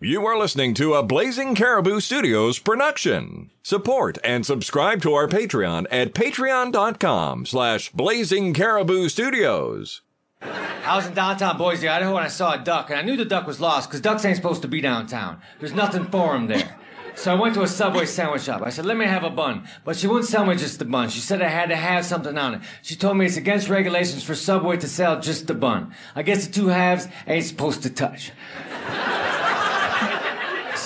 [0.00, 3.50] You are listening to a Blazing Caribou Studios production.
[3.64, 10.02] Support and subscribe to our Patreon at patreon.com slash blazing caribou studios.
[10.40, 13.24] I was in downtown Boise, Idaho, and I saw a duck, and I knew the
[13.24, 15.40] duck was lost because ducks ain't supposed to be downtown.
[15.58, 16.78] There's nothing for him there.
[17.16, 18.62] So I went to a Subway sandwich shop.
[18.64, 19.66] I said, let me have a bun.
[19.84, 21.08] But she wouldn't sell me just the bun.
[21.08, 22.60] She said I had to have something on it.
[22.82, 25.92] She told me it's against regulations for Subway to sell just the bun.
[26.14, 28.30] I guess the two halves ain't supposed to touch.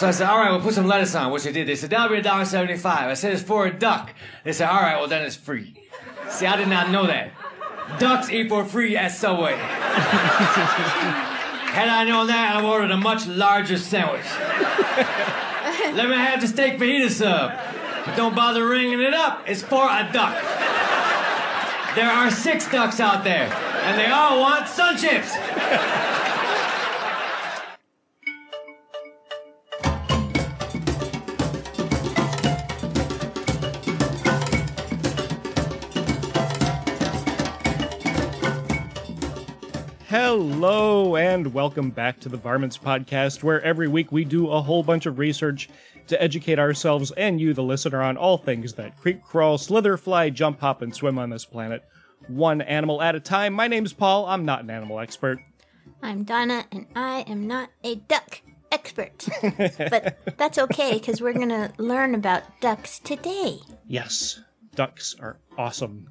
[0.03, 1.69] So I said, all right, we'll put some lettuce on, which they did.
[1.69, 3.09] They said, that'll be a dollar seventy-five.
[3.09, 4.13] I said, it's for a duck.
[4.43, 5.75] They said, all right, well, then it's free.
[6.29, 7.31] See, I did not know that.
[8.01, 9.53] Ducks eat for free at Subway.
[11.71, 14.27] Had I known that, I ordered a much larger sandwich.
[15.95, 17.53] Let me have the steak fajita sub.
[18.05, 19.45] But don't bother ringing it up.
[19.47, 20.35] It's for a duck.
[21.95, 23.47] There are six ducks out there,
[23.85, 25.33] and they all want sun chips.
[40.13, 44.83] Hello, and welcome back to the Varmints Podcast, where every week we do a whole
[44.83, 45.71] bunch of research
[46.07, 50.29] to educate ourselves and you, the listener, on all things that creep, crawl, slither, fly,
[50.29, 51.83] jump, hop, and swim on this planet,
[52.29, 53.55] one animal at a time.
[53.55, 54.27] My name's Paul.
[54.27, 55.39] I'm not an animal expert.
[56.03, 59.27] I'm Donna, and I am not a duck expert.
[59.43, 63.61] but that's okay, because we're going to learn about ducks today.
[63.87, 64.43] Yes,
[64.75, 66.11] ducks are awesome.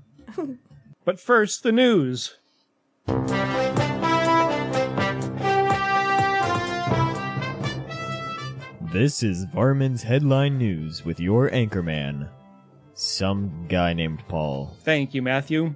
[1.05, 2.39] but first, the news.
[8.91, 12.27] This is Varmints Headline News with your anchorman,
[12.93, 14.75] some guy named Paul.
[14.81, 15.73] Thank you, Matthew.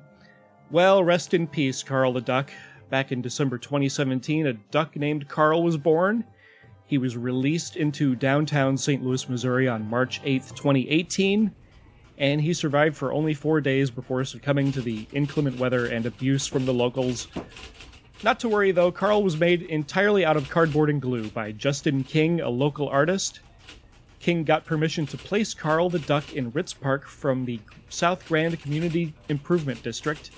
[0.70, 2.52] Well, rest in peace, Carl the Duck.
[2.90, 6.26] Back in December 2017, a duck named Carl was born.
[6.88, 9.02] He was released into downtown St.
[9.02, 11.56] Louis, Missouri on March 8, 2018,
[12.18, 16.48] and he survived for only four days before succumbing to the inclement weather and abuse
[16.48, 17.30] from the locals.
[18.24, 22.04] Not to worry though, Carl was made entirely out of cardboard and glue by Justin
[22.04, 23.42] King, a local artist.
[24.20, 27.60] King got permission to place Carl the Duck in Ritz Park from the
[27.90, 30.32] South Grand Community Improvement District.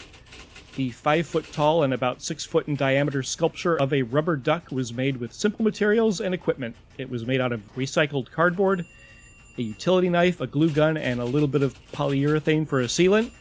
[0.75, 4.69] The five foot tall and about six foot in diameter sculpture of a rubber duck
[4.71, 6.75] was made with simple materials and equipment.
[6.97, 8.85] It was made out of recycled cardboard,
[9.57, 13.31] a utility knife, a glue gun, and a little bit of polyurethane for a sealant.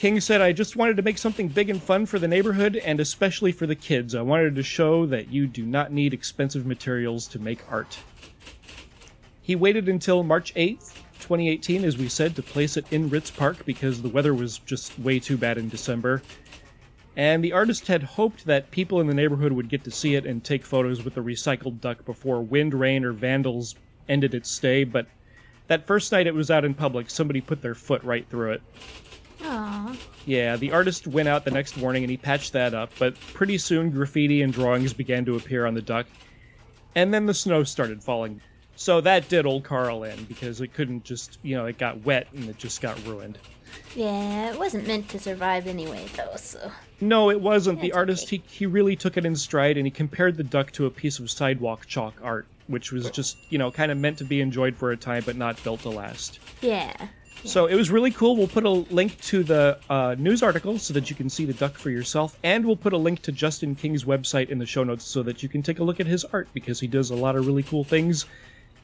[0.00, 3.00] King said, I just wanted to make something big and fun for the neighborhood and
[3.00, 4.14] especially for the kids.
[4.14, 7.98] I wanted to show that you do not need expensive materials to make art.
[9.42, 13.66] He waited until March 8th, 2018, as we said, to place it in Ritz Park
[13.66, 16.22] because the weather was just way too bad in December.
[17.14, 20.24] And the artist had hoped that people in the neighborhood would get to see it
[20.24, 23.74] and take photos with the recycled duck before wind, rain, or vandals
[24.08, 25.08] ended its stay, but
[25.66, 28.62] that first night it was out in public, somebody put their foot right through it.
[29.40, 29.96] Aww.
[30.26, 33.58] Yeah, the artist went out the next morning and he patched that up, but pretty
[33.58, 36.06] soon graffiti and drawings began to appear on the duck,
[36.94, 38.40] and then the snow started falling.
[38.76, 42.28] So that did old Carl in because it couldn't just, you know, it got wet
[42.34, 43.38] and it just got ruined.
[43.94, 46.72] Yeah, it wasn't meant to survive anyway, though, so.
[47.00, 47.80] No, it wasn't.
[47.80, 48.42] The artist, okay.
[48.48, 51.18] he, he really took it in stride and he compared the duck to a piece
[51.18, 54.76] of sidewalk chalk art, which was just, you know, kind of meant to be enjoyed
[54.76, 56.38] for a time but not built to last.
[56.60, 56.94] Yeah.
[57.44, 58.36] So it was really cool.
[58.36, 61.54] We'll put a link to the uh, news article so that you can see the
[61.54, 64.84] duck for yourself, and we'll put a link to Justin King's website in the show
[64.84, 67.14] notes so that you can take a look at his art because he does a
[67.14, 68.26] lot of really cool things.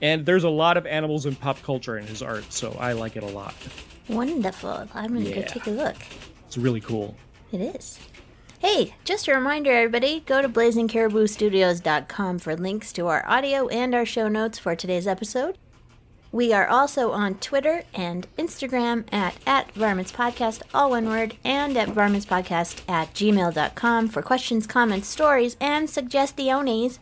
[0.03, 3.17] And there's a lot of animals and pop culture in his art, so I like
[3.17, 3.55] it a lot.
[4.09, 4.89] Wonderful.
[4.95, 5.97] I'm gonna go take a look.
[6.47, 7.17] It's really cool.
[7.53, 7.99] It is.
[8.59, 14.07] Hey, just a reminder, everybody, go to blazingcariboustudios.com for links to our audio and our
[14.07, 15.59] show notes for today's episode.
[16.37, 21.75] We are also on Twitter and Instagram at, at Varmints Podcast, all one word, and
[21.79, 26.99] at varmintspodcast at gmail.com for questions, comments, stories, and suggestiones.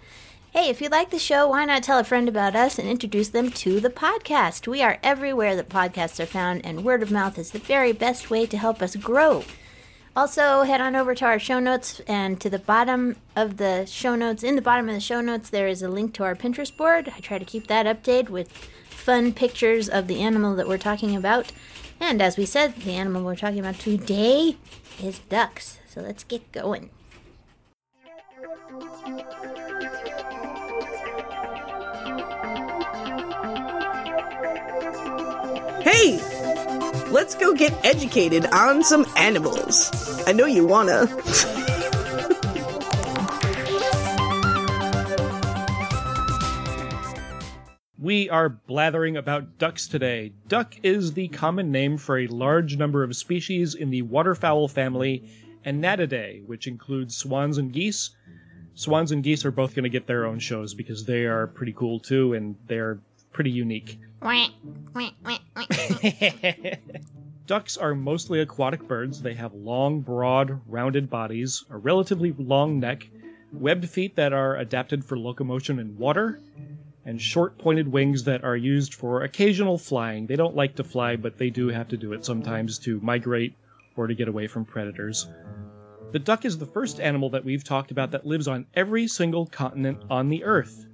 [0.53, 3.31] Hey, if you like the show, why not tell a friend about us and introduce
[3.31, 4.69] them to the podcast?
[4.69, 8.31] We are everywhere that podcasts are found, and word of mouth is the very best
[8.31, 9.43] way to help us grow.
[10.17, 14.15] Also, head on over to our show notes and to the bottom of the show
[14.15, 14.45] notes.
[14.45, 17.13] In the bottom of the show notes, there is a link to our Pinterest board.
[17.17, 18.53] I try to keep that updated with
[18.89, 21.51] fun pictures of the animal that we're talking about.
[21.99, 24.57] And as we said, the animal we're talking about today
[25.03, 25.81] is ducks.
[25.89, 26.91] So let's get going.
[35.83, 36.34] Hey!
[37.15, 39.89] Let's go get educated on some animals.
[40.27, 41.07] I know you wanna.
[47.97, 50.33] We are blathering about ducks today.
[50.49, 55.31] Duck is the common name for a large number of species in the waterfowl family
[55.65, 58.11] Anatidae, which includes swans and geese.
[58.75, 61.75] Swans and geese are both going to get their own shows because they are pretty
[61.75, 62.99] cool too, and they're
[63.35, 63.99] pretty unique.
[67.47, 69.21] Ducks are mostly aquatic birds.
[69.21, 73.07] They have long, broad, rounded bodies, a relatively long neck,
[73.53, 76.41] webbed feet that are adapted for locomotion in water,
[77.05, 80.27] and short pointed wings that are used for occasional flying.
[80.27, 83.55] They don't like to fly, but they do have to do it sometimes to migrate
[83.95, 85.29] or to get away from predators.
[86.13, 89.47] The duck is the first animal that we've talked about that lives on every single
[89.47, 90.87] continent on the Earth.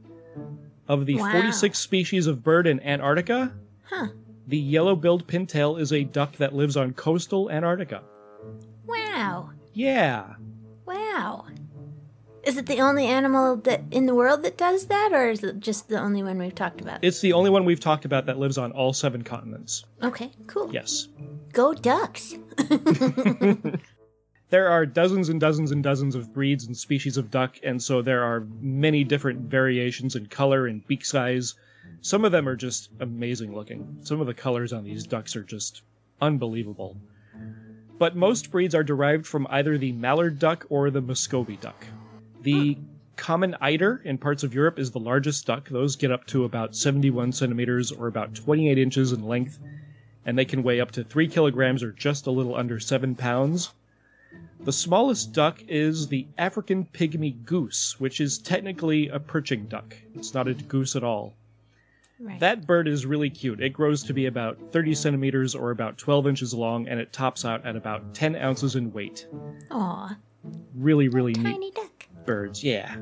[0.91, 1.31] Of the Wow.
[1.31, 3.53] 46 species of bird in Antarctica,
[3.85, 4.09] Huh.
[4.49, 8.03] the yellow-billed pintail is a duck that lives on coastal Antarctica.
[8.87, 9.51] Wow.
[9.73, 10.35] Yeah.
[10.87, 11.45] Wow.
[12.43, 15.61] Is it the only animal that in the world that does that, or is it
[15.61, 17.05] just the only one we've talked about?
[17.05, 19.85] It's the only one we've talked about that lives on all seven continents.
[20.03, 20.73] okay, cool.
[20.73, 21.07] Yes.
[21.53, 22.35] Go ducks.
[24.51, 28.03] There are dozens and dozens and dozens of breeds and species of duck, and so
[28.03, 31.55] there are many different variations in color and beak size.
[32.01, 33.99] Some of them are just amazing looking.
[34.03, 35.83] Some of the colors on these ducks are just
[36.21, 36.97] unbelievable.
[37.97, 41.87] But most breeds are derived from either the mallard duck or the Muscovy duck.
[42.43, 42.77] The
[43.15, 45.69] common eider in parts of Europe is the largest duck.
[45.69, 49.61] Those get up to about 71 centimeters or about 28 inches in length,
[50.27, 53.75] and they can weigh up to 3 kilograms or just a little under 7 pounds.
[54.61, 59.95] The smallest duck is the African pygmy goose, which is technically a perching duck.
[60.15, 61.35] It's not a goose at all.
[62.19, 62.39] Right.
[62.39, 63.63] That bird is really cute.
[63.63, 67.47] It grows to be about 30 centimeters or about 12 inches long, and it tops
[67.47, 69.27] out at about 10 ounces in weight.
[69.71, 70.17] Aw,
[70.75, 72.07] Really, really neat tiny duck.
[72.27, 72.97] birds, yeah.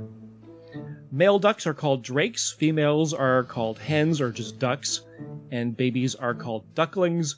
[1.10, 5.02] Male ducks are called drakes, females are called hens or just ducks,
[5.50, 7.36] and babies are called ducklings.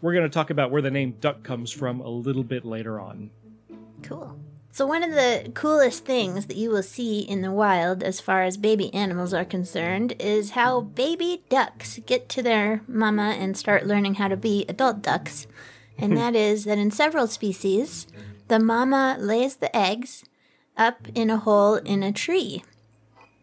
[0.00, 2.98] We're going to talk about where the name duck comes from a little bit later
[2.98, 3.30] on.
[4.02, 4.38] Cool.
[4.72, 8.44] So, one of the coolest things that you will see in the wild as far
[8.44, 13.86] as baby animals are concerned is how baby ducks get to their mama and start
[13.86, 15.48] learning how to be adult ducks.
[15.98, 18.06] And that is that in several species,
[18.46, 20.24] the mama lays the eggs
[20.76, 22.62] up in a hole in a tree.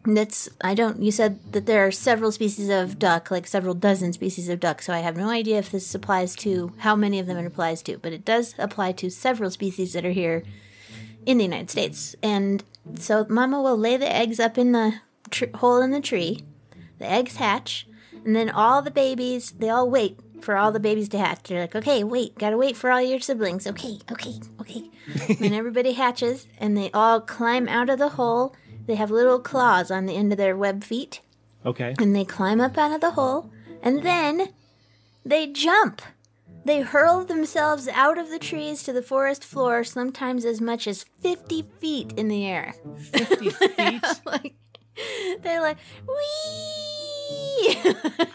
[0.04, 4.12] That's, I don't, you said that there are several species of duck, like several dozen
[4.12, 7.26] species of duck, so I have no idea if this applies to how many of
[7.26, 10.44] them it applies to, but it does apply to several species that are here
[11.26, 12.16] in the United States.
[12.22, 12.64] And
[12.96, 15.00] so Mama will lay the eggs up in the
[15.30, 16.44] tr- hole in the tree.
[16.98, 17.86] The eggs hatch,
[18.24, 21.44] and then all the babies they all wait for all the babies to hatch.
[21.44, 23.66] They're like, okay, wait, gotta wait for all your siblings.
[23.66, 24.90] Okay, okay, okay.
[25.40, 28.54] and everybody hatches, and they all climb out of the hole.
[28.88, 31.20] They have little claws on the end of their web feet,
[31.66, 31.94] Okay.
[32.00, 33.52] and they climb up out of the hole,
[33.82, 34.48] and then
[35.26, 36.00] they jump.
[36.64, 41.04] They hurl themselves out of the trees to the forest floor, sometimes as much as
[41.20, 42.74] 50 feet in the air.
[43.12, 44.02] 50 feet?
[44.24, 44.54] like,
[45.42, 45.76] they're like,
[46.06, 47.74] wee!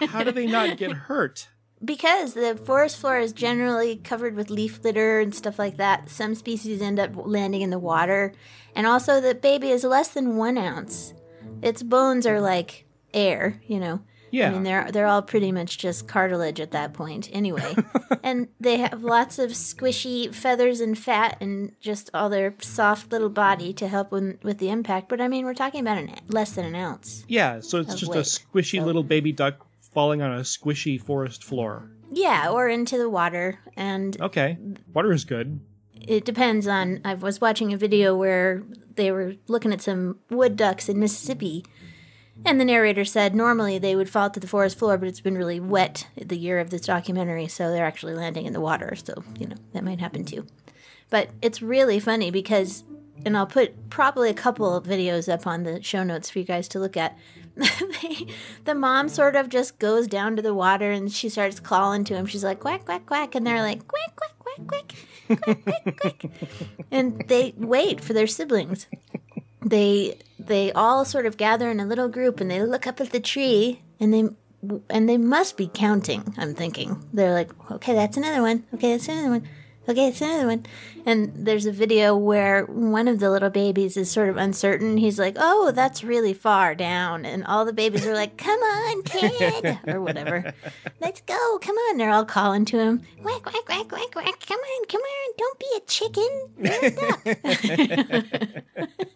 [0.07, 1.49] How do they not get hurt?
[1.83, 6.35] Because the forest floor is generally covered with leaf litter and stuff like that, some
[6.35, 8.33] species end up landing in the water.
[8.75, 11.13] And also, the baby is less than one ounce.
[11.61, 14.01] Its bones are like air, you know.
[14.31, 14.49] Yeah.
[14.49, 17.75] I mean, they're they're all pretty much just cartilage at that point, anyway.
[18.23, 23.29] and they have lots of squishy feathers and fat, and just all their soft little
[23.29, 25.07] body to help with, with the impact.
[25.07, 27.23] But I mean, we're talking about an, less than an ounce.
[27.27, 31.43] Yeah, so it's just a squishy So- little baby duck falling on a squishy forest
[31.43, 31.89] floor.
[32.11, 34.57] Yeah, or into the water, and Okay.
[34.93, 35.59] Water is good.
[35.93, 37.01] it depends on.
[37.05, 38.63] I was watching a video where
[38.95, 41.65] they were looking at some wood ducks in Mississippi,
[42.45, 45.37] and the narrator said normally they would fall to the forest floor, but it's been
[45.37, 48.95] really wet the year of this documentary, so they're actually landing in the water.
[48.95, 50.45] So you know that might happen too.
[51.09, 52.83] But it's really funny because,
[53.25, 56.45] and I'll put probably a couple of videos up on the show notes for you
[56.45, 57.17] guys to look at.
[58.65, 62.15] the mom sort of just goes down to the water and she starts calling to
[62.15, 62.25] him.
[62.25, 66.25] She's like quack quack quack, and they're like quack quack quack quack quack quack quack,
[66.91, 68.87] and they wait for their siblings.
[69.61, 73.11] They they all sort of gather in a little group and they look up at
[73.11, 74.29] the tree and they
[74.89, 76.33] and they must be counting.
[76.37, 78.63] I'm thinking they're like, okay, that's another one.
[78.73, 79.47] Okay, that's another one.
[79.87, 80.65] Okay, it's another one.
[81.05, 84.95] And there's a video where one of the little babies is sort of uncertain.
[84.95, 89.03] He's like, "Oh, that's really far down," and all the babies are like, "Come on,
[89.03, 90.53] kid," or whatever.
[91.01, 91.59] Let's go.
[91.61, 91.97] Come on.
[91.97, 93.01] They're all calling to him.
[93.21, 94.39] Quack quack quack quack quack.
[94.47, 95.33] Come on, come on.
[95.37, 96.29] Don't be a chicken.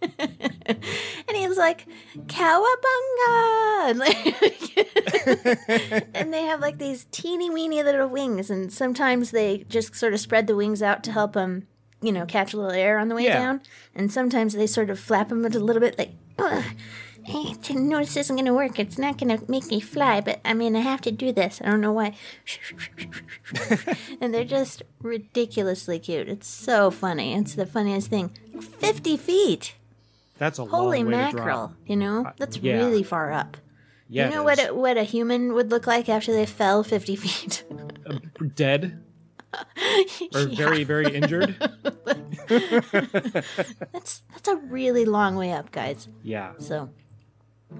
[1.29, 1.85] And he was like,
[2.27, 9.65] "Cowabunga!" And, like- and they have like these teeny weeny little wings, and sometimes they
[9.69, 11.67] just sort of spread the wings out to help them,
[12.01, 13.37] you know, catch a little air on the way Yeah.
[13.39, 13.61] down.
[13.95, 16.63] And sometimes they sort of flap them a little bit, like, Ugh,
[17.29, 18.79] I didn't know this isn't going to work.
[18.79, 21.59] It's not going to make me fly, but I mean, I have to do this.
[21.63, 22.15] I don't know why.
[24.21, 26.29] and they're just ridiculously cute.
[26.29, 27.33] It's so funny.
[27.33, 28.31] It's the funniest thing.
[28.79, 29.75] 50 feet.
[30.37, 31.43] That's a Holy long way to mackerel.
[31.43, 31.73] drop.
[31.85, 32.77] You know, uh, that's yeah.
[32.77, 33.57] really far up.
[34.09, 37.15] Yeah, you know what a, what a human would look like after they fell 50
[37.23, 37.63] feet?
[38.09, 38.19] Uh,
[38.55, 39.03] dead
[40.35, 41.55] or very very injured.
[42.47, 46.07] That's that's a really long way up, guys.
[46.23, 46.53] Yeah.
[46.59, 46.89] So,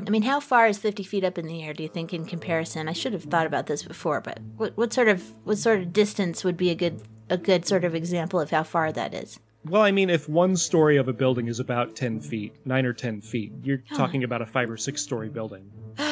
[0.06, 1.74] I mean, how far is 50 feet up in the air?
[1.74, 2.88] Do you think, in comparison?
[2.90, 5.94] I should have thought about this before, but what, what sort of what sort of
[5.94, 9.40] distance would be a good a good sort of example of how far that is?
[9.66, 12.94] Well, I mean, if one story of a building is about 10 feet, 9 or
[12.94, 15.70] 10 feet, you're oh talking about a 5 or 6 story building.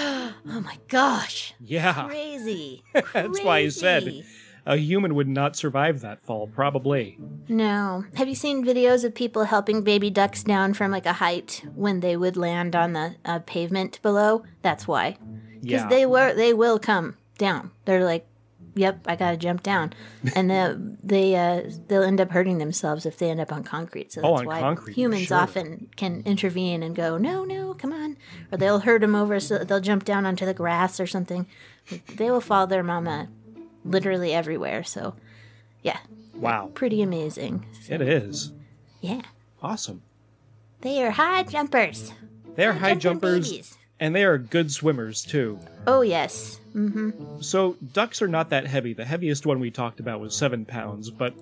[0.48, 2.06] Oh my gosh, Yeah.
[2.08, 2.84] crazy!
[3.14, 4.26] That's why I said Crazy.
[4.66, 7.18] A human would not survive that fall, probably.
[7.48, 8.06] No.
[8.16, 12.00] Have you seen videos of people helping baby ducks down from like a height when
[12.00, 14.44] they would land on the uh, pavement below?
[14.62, 15.18] That's why.
[15.62, 15.88] Because Yeah.
[15.88, 17.72] they were they will come down.
[17.86, 18.28] They're like,
[18.76, 19.94] "Yep, I gotta jump down,"
[20.36, 24.12] and they they uh, they'll end up hurting themselves if they end up on concrete.
[24.14, 25.38] So that's Oh, on why concrete, humans sure.
[25.38, 28.18] often can intervene and go, "No, no, come on,"
[28.52, 31.46] or they'll hurt them over so they'll jump down onto the grass or something.
[32.16, 33.28] They will follow their mama
[33.86, 34.84] literally everywhere.
[34.84, 35.16] So,
[35.84, 36.00] yeah,
[36.34, 36.72] Wow.
[36.74, 37.66] pretty amazing.
[37.88, 38.52] It is.
[39.00, 39.22] Yeah.
[39.64, 40.02] Awesome.
[40.82, 42.12] They are high jumpers.
[42.56, 43.78] They're high jumping jumpers babies.
[44.00, 45.60] and they are good swimmers too.
[45.88, 46.60] Oh, yes.
[46.76, 47.40] Mm-hmm.
[47.42, 48.94] So, ducks are not that heavy.
[48.94, 51.34] The heaviest one we talked about was 7 pounds, but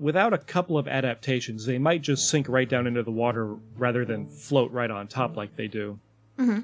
[0.00, 4.04] without a couple of adaptations, they might just sink right down into the water rather
[4.04, 5.98] than float right on top like they do.
[6.38, 6.60] Mm-hmm.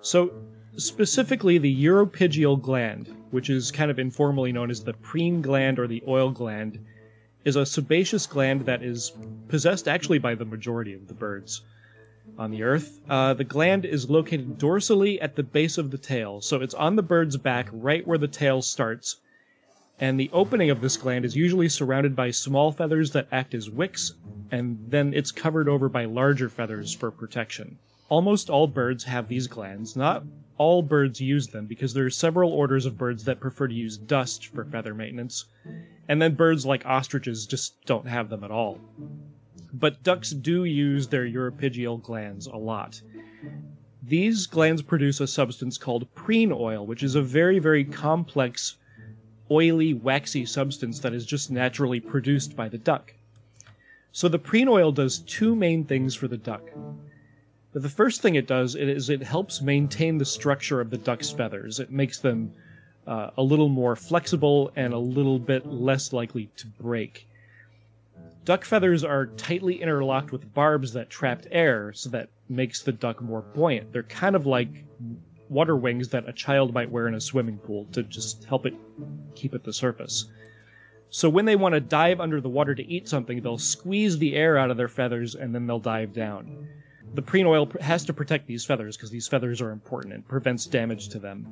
[0.00, 0.32] So,
[0.76, 5.86] specifically, the uropygial gland, which is kind of informally known as the preen gland or
[5.86, 6.84] the oil gland,
[7.44, 9.12] is a sebaceous gland that is
[9.48, 11.62] possessed actually by the majority of the birds
[12.38, 13.00] on the Earth.
[13.08, 16.96] Uh, the gland is located dorsally at the base of the tail, so it's on
[16.96, 19.16] the bird's back right where the tail starts.
[19.98, 23.70] And the opening of this gland is usually surrounded by small feathers that act as
[23.70, 24.12] wicks,
[24.50, 27.78] and then it's covered over by larger feathers for protection.
[28.08, 29.96] Almost all birds have these glands.
[29.96, 30.24] Not
[30.58, 33.96] all birds use them because there are several orders of birds that prefer to use
[33.96, 35.46] dust for feather maintenance,
[36.08, 38.80] and then birds like ostriches just don't have them at all
[39.78, 43.00] but ducks do use their uropygial glands a lot.
[44.02, 48.76] These glands produce a substance called preen oil, which is a very, very complex,
[49.50, 53.14] oily, waxy substance that is just naturally produced by the duck.
[54.12, 56.62] So the preen oil does two main things for the duck.
[57.76, 61.78] The first thing it does is it helps maintain the structure of the duck's feathers.
[61.78, 62.50] It makes them
[63.06, 67.28] uh, a little more flexible and a little bit less likely to break.
[68.46, 73.20] Duck feathers are tightly interlocked with barbs that trapped air, so that makes the duck
[73.20, 73.92] more buoyant.
[73.92, 74.86] They're kind of like
[75.50, 78.72] water wings that a child might wear in a swimming pool to just help it
[79.34, 80.24] keep at the surface.
[81.10, 84.34] So when they want to dive under the water to eat something, they'll squeeze the
[84.34, 86.68] air out of their feathers and then they'll dive down.
[87.16, 90.66] The preen oil has to protect these feathers because these feathers are important and prevents
[90.66, 91.46] damage to them.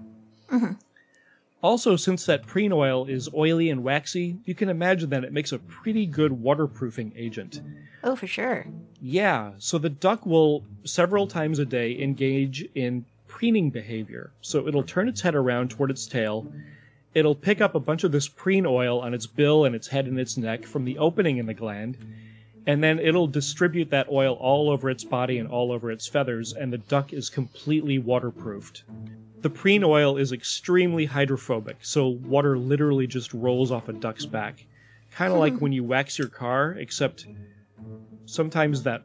[0.52, 0.72] Mm-hmm.
[1.62, 5.50] Also, since that preen oil is oily and waxy, you can imagine that it makes
[5.52, 7.62] a pretty good waterproofing agent.
[8.02, 8.66] Oh, for sure.
[9.00, 14.30] Yeah, so the duck will several times a day engage in preening behavior.
[14.42, 16.46] So it'll turn its head around toward its tail.
[17.14, 20.04] It'll pick up a bunch of this preen oil on its bill and its head
[20.06, 21.96] and its neck from the opening in the gland,
[22.66, 26.52] and then it'll distribute that oil all over its body and all over its feathers,
[26.52, 28.84] and the duck is completely waterproofed.
[29.42, 34.64] The preen oil is extremely hydrophobic, so water literally just rolls off a duck's back.
[35.10, 35.40] Kind of hmm.
[35.40, 37.26] like when you wax your car, except
[38.24, 39.02] sometimes that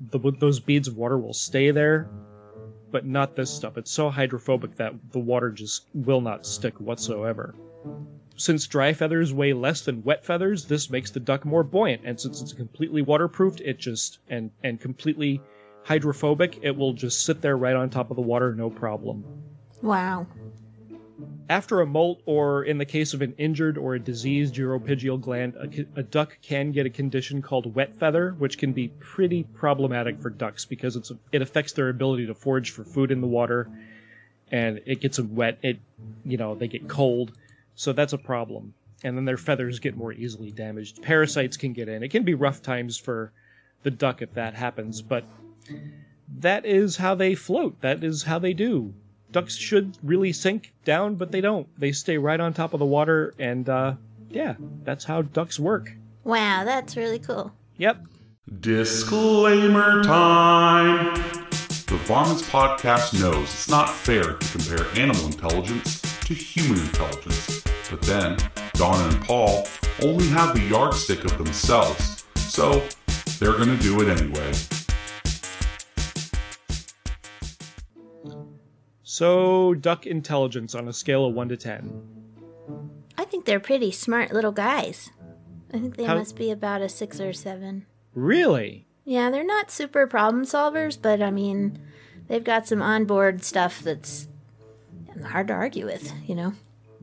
[0.00, 2.08] the, those beads of water will stay there,
[2.90, 3.76] but not this stuff.
[3.76, 7.54] It's so hydrophobic that the water just will not stick whatsoever.
[8.36, 12.20] Since dry feathers weigh less than wet feathers, this makes the duck more buoyant, and
[12.20, 15.40] since it's completely waterproofed, it just and and completely
[15.84, 19.24] hydrophobic, it will just sit there right on top of the water, no problem.
[19.82, 20.26] Wow.
[21.48, 25.54] after a molt, or in the case of an injured or a diseased uropygial gland,
[25.54, 30.20] a, a, duck can get a condition called wet feather, which can be pretty problematic
[30.20, 33.70] for ducks because it's it affects their ability to forage for food in the water,
[34.50, 35.58] and it gets them wet.
[35.62, 35.78] It,
[36.24, 37.32] you know, they get cold,
[37.76, 38.74] so that's a problem.
[39.04, 41.02] And then their feathers get more easily damaged.
[41.02, 42.02] Parasites can get in.
[42.02, 43.30] It can be rough times for
[43.84, 45.24] the duck if that happens, but
[46.38, 47.80] that is how they float.
[47.82, 48.92] That is how they do
[49.36, 51.68] ducks should really sink down, but they don't.
[51.78, 53.94] They stay right on top of the water, and uh,
[54.30, 55.92] yeah, that's how ducks work.
[56.24, 57.52] Wow, that's really cool.
[57.76, 58.02] Yep.
[58.60, 61.14] Disclaimer time!
[61.86, 68.02] The Varmints Podcast knows it's not fair to compare animal intelligence to human intelligence, but
[68.02, 68.36] then
[68.74, 69.66] Donna and Paul
[70.02, 72.82] only have the yardstick of themselves, so
[73.38, 74.52] they're gonna do it anyway.
[79.02, 82.02] So, duck intelligence on a scale of 1 to 10.
[83.16, 85.10] I think they're pretty smart little guys.
[85.72, 87.86] I think they How- must be about a 6 or 7.
[88.14, 88.86] Really?
[89.04, 91.78] Yeah, they're not super problem solvers, but I mean,
[92.28, 94.28] they've got some onboard stuff that's
[95.26, 96.52] hard to argue with, you know?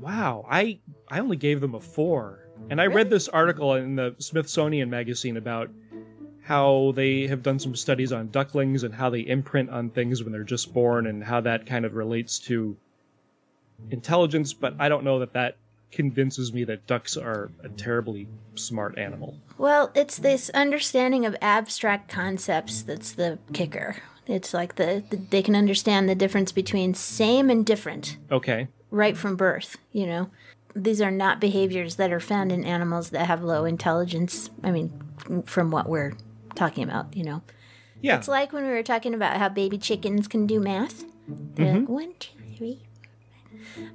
[0.04, 2.40] Wow, I I only gave them a 4.
[2.70, 5.70] And I read this article in the Smithsonian magazine about
[6.42, 10.34] how they have done some studies on ducklings and how they imprint on things when
[10.34, 12.76] they're just born and how that kind of relates to
[13.92, 15.56] intelligence, but I don't know that that
[15.92, 19.38] convinces me that ducks are a terribly smart animal.
[19.58, 23.96] Well, it's this understanding of abstract concepts that's the kicker.
[24.26, 28.68] It's like the, the they can understand the difference between same and different Okay.
[28.94, 30.30] Right from birth, you know.
[30.76, 34.50] These are not behaviors that are found in animals that have low intelligence.
[34.64, 34.92] I mean,
[35.46, 36.14] from what we're
[36.56, 37.42] talking about, you know.
[38.02, 38.18] Yeah.
[38.18, 41.06] It's like when we were talking about how baby chickens can do math.
[41.28, 41.94] They're like mm-hmm.
[41.94, 42.84] one, two, three.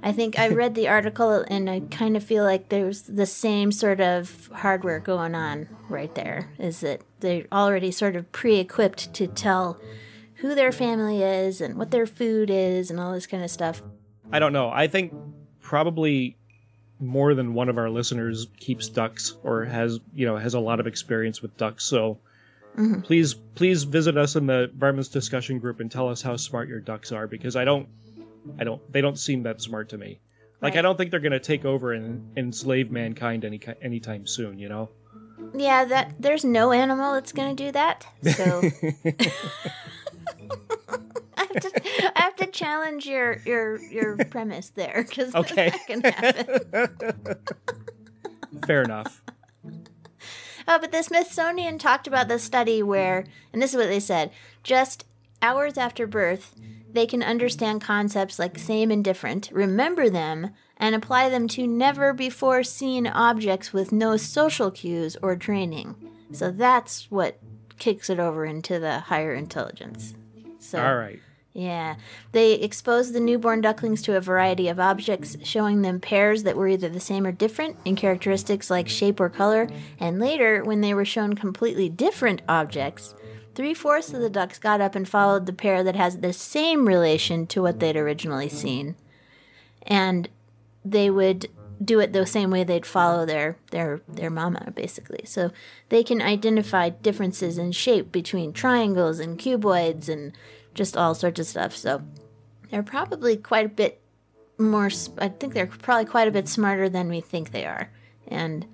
[0.01, 3.71] I think I read the article and I kind of feel like there's the same
[3.71, 6.51] sort of hardware going on right there.
[6.57, 9.79] Is that they're already sort of pre-equipped to tell
[10.35, 13.81] who their family is and what their food is and all this kind of stuff.
[14.31, 14.69] I don't know.
[14.69, 15.13] I think
[15.61, 16.37] probably
[16.99, 20.79] more than one of our listeners keeps ducks or has, you know, has a lot
[20.79, 21.85] of experience with ducks.
[21.85, 22.19] So
[22.77, 23.01] mm-hmm.
[23.01, 26.81] please, please visit us in the Varmints discussion group and tell us how smart your
[26.81, 27.87] ducks are because I don't,
[28.59, 30.19] I don't, they don't seem that smart to me.
[30.61, 34.59] Like I don't think they're going to take over and enslave mankind any anytime soon.
[34.59, 34.89] You know.
[35.53, 38.05] Yeah, that there's no animal that's going to do that.
[38.35, 38.61] So
[41.49, 41.71] have, to,
[42.15, 45.69] I have to challenge your your your premise there because Okay.
[45.69, 46.59] that can happen.
[48.65, 49.21] Fair enough.
[50.67, 54.31] Oh, but the Smithsonian talked about the study where, and this is what they said:
[54.63, 55.05] just
[55.41, 56.55] hours after birth,
[56.93, 62.13] they can understand concepts like same and different, remember them, and apply them to never
[62.13, 65.95] before seen objects with no social cues or training.
[66.31, 67.39] So that's what
[67.77, 70.13] kicks it over into the higher intelligence.
[70.59, 71.19] So All right.
[71.53, 71.95] Yeah.
[72.31, 76.67] They exposed the newborn ducklings to a variety of objects, showing them pairs that were
[76.67, 79.67] either the same or different in characteristics like shape or color.
[79.99, 83.15] And later, when they were shown completely different objects,
[83.55, 86.87] three fourths of the ducks got up and followed the pair that has the same
[86.87, 88.95] relation to what they'd originally seen.
[89.81, 90.29] And
[90.85, 91.49] they would
[91.83, 95.49] do it the same way they'd follow their their their mama basically so
[95.87, 100.33] they can identify differences in shape between triangles and cuboids and
[100.79, 102.01] just all sorts of stuff so
[102.71, 104.01] they're probably quite a bit
[104.57, 107.91] more I think they're probably quite a bit smarter than we think they are.
[108.27, 108.65] And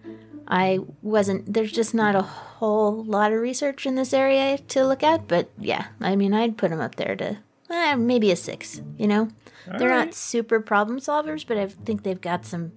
[0.48, 5.02] i wasn't there's just not a whole lot of research in this area to look
[5.02, 7.36] at but yeah i mean i'd put them up there to
[7.72, 9.28] eh, maybe a six you know?
[9.66, 12.74] They're not super problem solvers but i think they've got some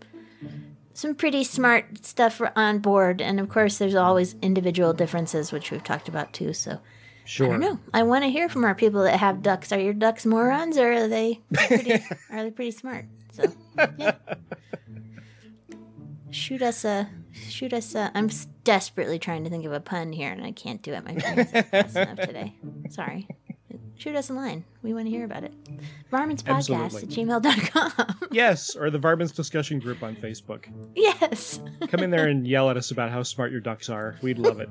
[0.95, 3.21] some pretty smart stuff on board.
[3.21, 6.81] And of course there's always individual differences which we've talked about too so
[7.29, 7.49] Sure.
[7.49, 7.79] I don't know.
[7.93, 9.71] I want to hear from our people that have ducks.
[9.71, 11.93] Are your ducks morons, or are they pretty,
[12.31, 13.05] are they pretty smart?
[13.33, 13.53] So,
[13.99, 14.15] yeah.
[16.31, 18.11] Shoot us a, shoot us a.
[18.15, 18.31] I'm
[18.65, 21.05] desperately trying to think of a pun here, and I can't do it.
[21.05, 22.55] My brain isn't fast enough today.
[22.89, 23.29] Sorry.
[23.97, 24.65] Shoot us a line.
[24.83, 25.53] We want to hear about it.
[26.11, 28.15] Varmints Podcast at gmail.com.
[28.31, 30.65] Yes, or the Varmints discussion group on Facebook.
[30.95, 31.61] yes.
[31.89, 34.17] Come in there and yell at us about how smart your ducks are.
[34.23, 34.71] We'd love it.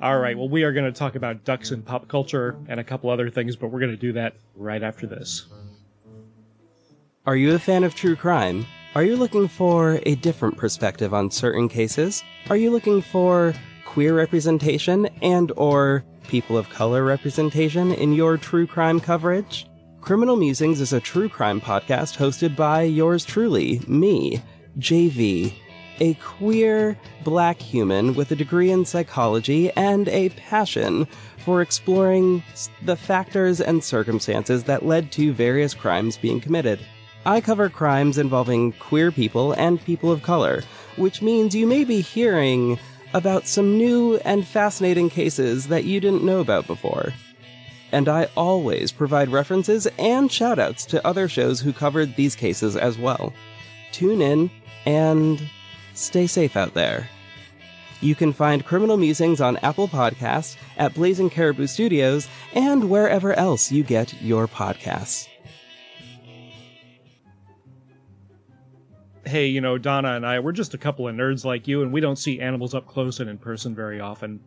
[0.00, 2.84] All right, well, we are going to talk about ducks in pop culture and a
[2.84, 5.46] couple other things, but we're going to do that right after this.
[7.26, 8.66] Are you a fan of true crime?
[8.94, 12.22] Are you looking for a different perspective on certain cases?
[12.50, 13.54] Are you looking for
[13.86, 19.66] queer representation and or people of color representation in your true crime coverage?
[20.00, 24.42] Criminal Musings is a true crime podcast hosted by yours truly, me,
[24.78, 25.54] JV,
[26.00, 31.06] a queer black human with a degree in psychology and a passion
[31.38, 32.42] for exploring
[32.82, 36.80] the factors and circumstances that led to various crimes being committed.
[37.24, 40.62] I cover crimes involving queer people and people of color,
[40.96, 42.78] which means you may be hearing
[43.14, 47.12] about some new and fascinating cases that you didn't know about before.
[47.92, 52.96] And I always provide references and shoutouts to other shows who covered these cases as
[52.96, 53.32] well.
[53.92, 54.50] Tune in
[54.86, 55.42] and
[55.94, 57.08] stay safe out there.
[58.00, 63.70] You can find Criminal Musings on Apple Podcasts, at Blazing Caribou Studios, and wherever else
[63.70, 65.28] you get your podcasts.
[69.32, 71.90] hey, you know, Donna and I, we're just a couple of nerds like you, and
[71.90, 74.40] we don't see animals up close and in person very often.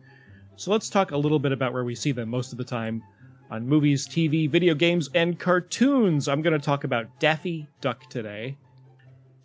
[0.54, 3.02] So let's talk a little bit about where we see them most of the time
[3.50, 6.28] on movies, TV, video games, and cartoons.
[6.28, 8.56] I'm going to talk about Daffy Duck today.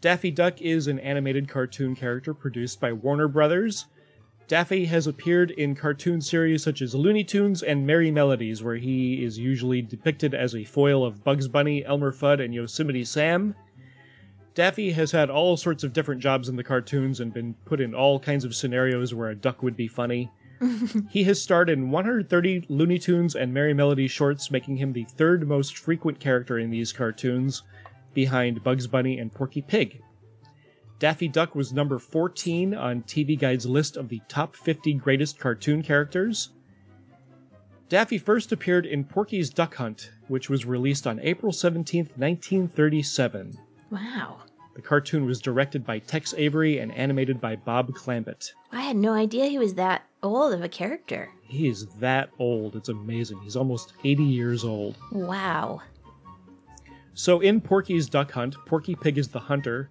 [0.02, 3.86] Daffy Duck is an animated cartoon character produced by Warner Brothers.
[4.48, 9.24] Daffy has appeared in cartoon series such as Looney Tunes and Merrie Melodies, where he
[9.24, 13.54] is usually depicted as a foil of Bugs Bunny, Elmer Fudd, and Yosemite Sam.
[14.56, 17.94] Daffy has had all sorts of different jobs in the cartoons and been put in
[17.94, 20.32] all kinds of scenarios where a duck would be funny.
[21.12, 25.48] he has starred in 130 Looney Tunes and Merrie Melody shorts, making him the third
[25.48, 27.62] most frequent character in these cartoons,
[28.14, 30.02] behind Bugs Bunny and Porky Pig.
[31.00, 35.82] Daffy Duck was number 14 on TV Guide's list of the top 50 greatest cartoon
[35.82, 36.50] characters.
[37.90, 43.58] Daffy first appeared in Porky's Duck Hunt, which was released on April 17, 1937.
[43.90, 44.38] Wow.
[44.76, 48.52] The cartoon was directed by Tex Avery and animated by Bob Clampett.
[48.72, 51.30] I had no idea he was that old of a character.
[51.44, 52.78] He is that old.
[52.78, 53.40] It's amazing.
[53.42, 54.96] He's almost 80 years old.
[55.12, 55.82] Wow.
[57.14, 59.90] So in Porky's Duck Hunt, Porky Pig is the hunter,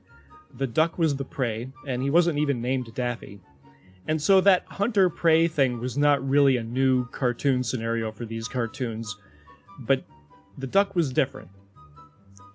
[0.57, 3.41] the duck was the prey, and he wasn't even named Daffy.
[4.09, 8.49] And so that hunter prey thing was not really a new cartoon scenario for these
[8.49, 9.17] cartoons,
[9.81, 10.03] but
[10.59, 11.49] the duck was different.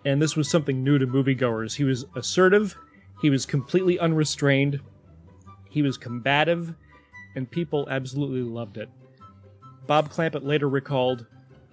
[0.04, 1.76] And this was something new to moviegoers.
[1.76, 2.76] He was assertive,
[3.22, 4.82] he was completely unrestrained,
[5.70, 6.74] he was combative,
[7.36, 8.90] and people absolutely loved it.
[9.88, 11.26] Bob Clampett later recalled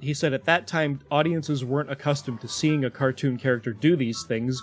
[0.03, 4.25] he said at that time audiences weren't accustomed to seeing a cartoon character do these
[4.25, 4.63] things,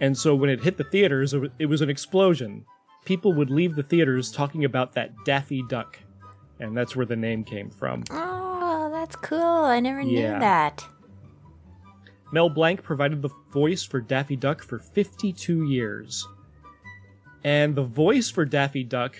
[0.00, 2.64] and so when it hit the theaters, it was an explosion.
[3.04, 5.98] People would leave the theaters talking about that Daffy Duck,
[6.58, 8.02] and that's where the name came from.
[8.10, 9.38] Oh, that's cool.
[9.38, 10.32] I never Yeah.
[10.34, 10.86] knew that.
[12.32, 16.26] Mel Blanc provided the voice for Daffy Duck for 52 years.
[17.42, 19.16] And the voice for Daffy Duck,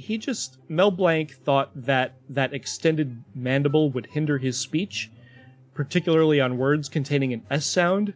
[0.00, 5.10] he just Mel Blanc thought that that extended mandible would hinder his speech,
[5.74, 8.14] particularly on words containing an S sound.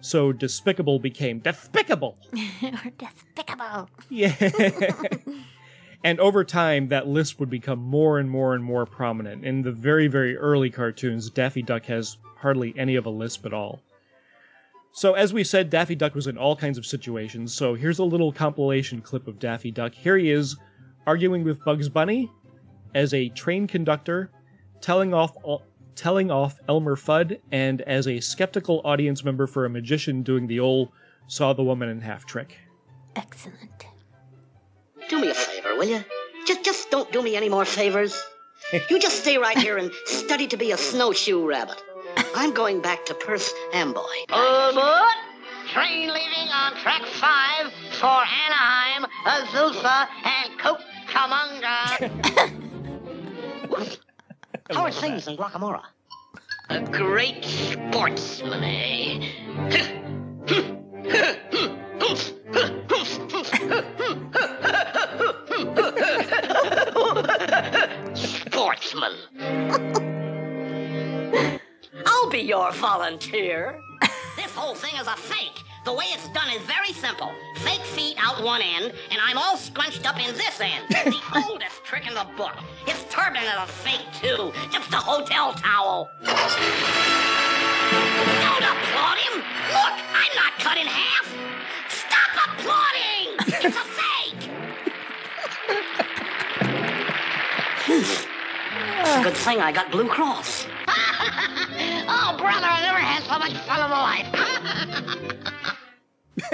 [0.00, 2.18] So despicable became despicable.
[2.62, 3.90] or despicable.
[4.08, 4.34] Yeah.
[6.04, 9.44] and over time, that lisp would become more and more and more prominent.
[9.44, 13.52] In the very, very early cartoons, Daffy Duck has hardly any of a lisp at
[13.52, 13.82] all.
[14.92, 17.52] So, as we said, Daffy Duck was in all kinds of situations.
[17.52, 19.92] So, here's a little compilation clip of Daffy Duck.
[19.92, 20.56] Here he is
[21.06, 22.30] arguing with Bugs Bunny
[22.94, 24.30] as a train conductor,
[24.80, 25.36] telling off
[25.94, 30.60] telling off Elmer Fudd, and as a skeptical audience member for a magician doing the
[30.60, 30.90] old
[31.26, 32.58] saw the woman in half trick.
[33.16, 33.86] Excellent.
[35.08, 36.04] Do me a favor, will you?
[36.46, 38.22] Just, just don't do me any more favors.
[38.90, 41.80] You just stay right here and study to be a snowshoe rabbit.
[42.34, 44.00] I'm going back to Perth Amboy.
[44.32, 45.02] Over.
[45.68, 50.58] Train leaving on track five for Anaheim, Azusa, and
[51.06, 52.10] Cucamonga.
[54.70, 55.82] How are things in Guacamora?
[56.70, 59.28] A great sportsman, eh?
[68.14, 69.12] Sportsman.
[72.06, 73.78] I'll be your volunteer.
[74.36, 75.62] This whole thing is a fake.
[75.86, 77.30] The way it's done is very simple.
[77.58, 80.84] Fake feet out one end, and I'm all scrunched up in this end.
[80.88, 81.14] the
[81.48, 82.56] oldest trick in the book.
[82.88, 84.52] It's turbine is a fake, too.
[84.72, 86.10] Just a hotel towel.
[86.24, 86.34] Don't
[88.66, 89.34] applaud him.
[89.70, 91.32] Look, I'm not cut in half.
[91.88, 93.36] Stop applauding.
[93.46, 94.50] It's a fake.
[97.88, 100.66] It's a good thing I got Blue Cross.
[100.88, 104.55] oh, brother, I never had so much fun in my life.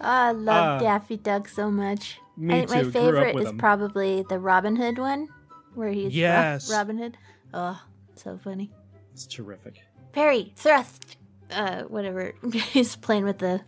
[0.00, 0.78] I love Ah.
[0.78, 2.18] Daffy Duck so much.
[2.36, 3.58] Me I think my too, up favorite is him.
[3.58, 5.28] probably the Robin Hood one,
[5.74, 7.16] where he's Ro- Robin Hood.
[7.54, 7.80] Oh,
[8.14, 8.70] so funny.
[9.14, 9.80] It's terrific.
[10.12, 11.16] Parry, thrust,
[11.50, 12.32] uh, whatever.
[12.72, 13.62] He's playing with the,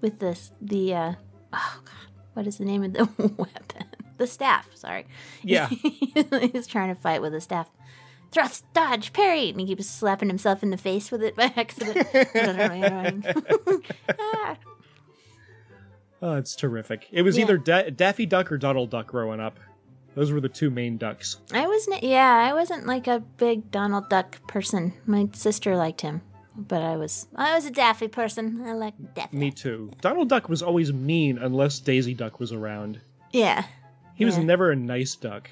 [0.00, 1.12] with this, the, uh,
[1.52, 3.04] oh god, what is the name of the
[3.36, 3.86] weapon?
[4.16, 4.68] The staff.
[4.74, 5.06] Sorry.
[5.42, 5.68] Yeah.
[5.68, 7.68] He's trying to fight with a staff.
[8.32, 12.06] Thrust, dodge, parry, and he keeps slapping himself in the face with it by accident.
[14.18, 14.56] Ah.
[16.22, 17.06] Oh, it's terrific.
[17.10, 17.44] It was Yeah.
[17.44, 19.58] either da- Daffy Duck or Donald Duck growing up.
[20.14, 21.38] Those were the two main ducks.
[21.50, 22.02] I wasn't.
[22.02, 24.92] Yeah, I wasn't like a big Donald Duck person.
[25.06, 26.20] My sister liked him,
[26.54, 27.26] but I was.
[27.36, 28.60] I was a Daffy person.
[28.66, 29.34] I liked Daffy.
[29.34, 29.92] Me too.
[30.02, 33.00] Donald Duck was always mean unless Daisy Duck was around.
[33.32, 33.64] Yeah.
[34.14, 35.48] He was never a nice duck.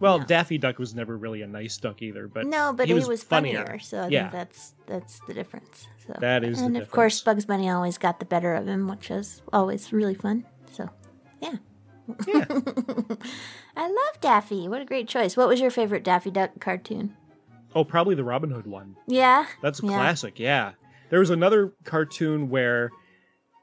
[0.00, 3.08] Well, Daffy Duck was never really a nice duck either, but no, but he was,
[3.08, 3.64] was, funnier.
[3.64, 3.78] funnier.
[3.80, 5.88] So I yeah, think that's that's the difference.
[6.06, 6.14] So.
[6.20, 9.10] That is the and of course, Bugs Bunny always got the better of him, which
[9.10, 10.44] was always really fun.
[10.72, 10.88] So,
[11.42, 11.56] yeah.
[13.76, 14.68] I love Daffy.
[14.68, 15.36] What a great choice.
[15.36, 17.14] What was your favorite Daffy Duck cartoon?
[17.74, 18.96] oh, probably the Robin Hood one.
[19.06, 19.46] Yeah.
[19.62, 19.92] That's a yeah.
[19.92, 20.38] classic.
[20.38, 20.72] Yeah,
[21.10, 22.90] there was another cartoon where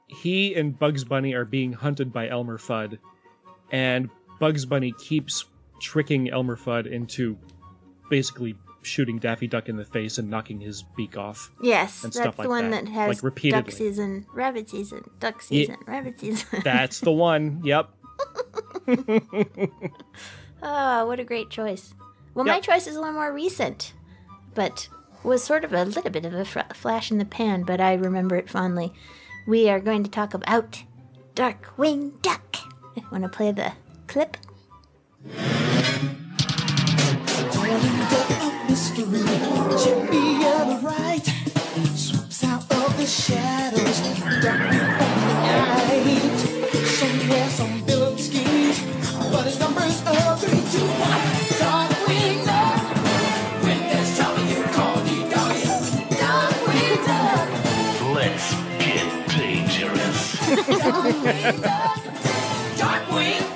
[0.06, 2.98] he and Bugs Bunny are being hunted by Elmer Fudd,
[3.70, 5.44] and Bugs Bunny keeps
[5.80, 7.38] tricking Elmer Fudd into
[8.10, 11.50] basically shooting Daffy Duck in the face and knocking his beak off.
[11.60, 13.62] Yes, and that's stuff the like one that, that, has like repeatedly.
[13.62, 16.62] duck season, rabbit season, duck season, rabbit season.
[16.64, 17.60] That's the one.
[17.64, 17.90] Yep.
[20.62, 21.94] oh, what a great choice.
[22.34, 23.94] Well, my choice is a little more recent,
[24.54, 24.88] but
[25.22, 27.94] was sort of a little bit of a fr- flash in the pan, but I
[27.94, 28.92] remember it fondly.
[29.46, 30.82] We are going to talk about
[31.34, 32.56] Darkwing Duck.
[33.10, 33.72] Want to play the
[34.06, 34.36] clip?
[58.14, 60.36] Let's get dangerous.
[60.76, 61.62] Darkwing.
[62.76, 63.55] Darkwing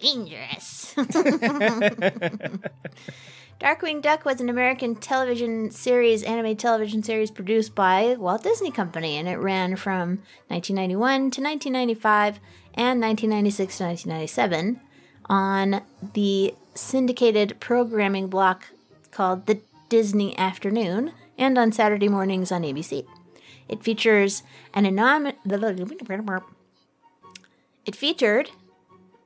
[0.00, 0.94] dangerous.
[3.60, 4.24] Darkwing Duck.
[4.24, 9.36] Was an American television series, anime television series produced by Walt Disney Company, and it
[9.36, 12.40] ran from 1991 to 1995
[12.74, 14.80] and 1996 to 1997
[15.26, 15.82] on
[16.14, 18.68] the syndicated programming block
[19.10, 19.60] called The
[19.90, 23.06] Disney Afternoon and on Saturday mornings on ABC.
[23.68, 25.34] It features an anonymous.
[27.86, 28.50] It featured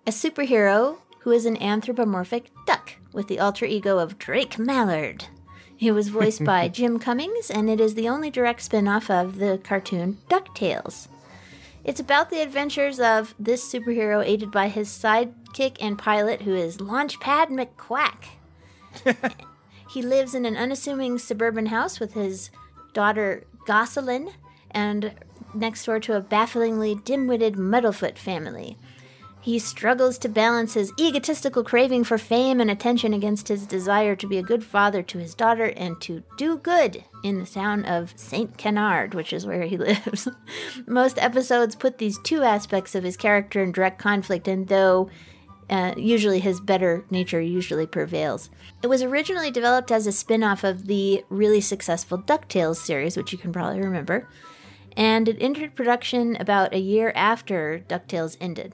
[0.06, 5.26] a superhero who is an anthropomorphic duck with the alter ego of Drake Mallard.
[5.76, 9.38] He was voiced by Jim Cummings, and it is the only direct spin off of
[9.38, 11.08] the cartoon DuckTales.
[11.84, 16.78] It's about the adventures of this superhero aided by his sidekick and pilot, who is
[16.78, 18.24] Launchpad McQuack.
[19.90, 22.50] he lives in an unassuming suburban house with his
[22.92, 24.32] daughter Gosalyn
[24.70, 25.12] and
[25.54, 28.76] next door to a bafflingly dim-witted Muddlefoot family.
[29.44, 34.26] He struggles to balance his egotistical craving for fame and attention against his desire to
[34.26, 38.14] be a good father to his daughter and to do good in the town of
[38.16, 38.57] St.
[38.57, 40.28] Canard, which is where he lives.
[40.87, 45.11] Most episodes put these two aspects of his character in direct conflict, and though
[45.68, 48.48] uh, usually his better nature usually prevails.
[48.83, 53.30] It was originally developed as a spin off of the really successful DuckTales series, which
[53.30, 54.26] you can probably remember,
[54.96, 58.72] and it entered production about a year after DuckTales ended.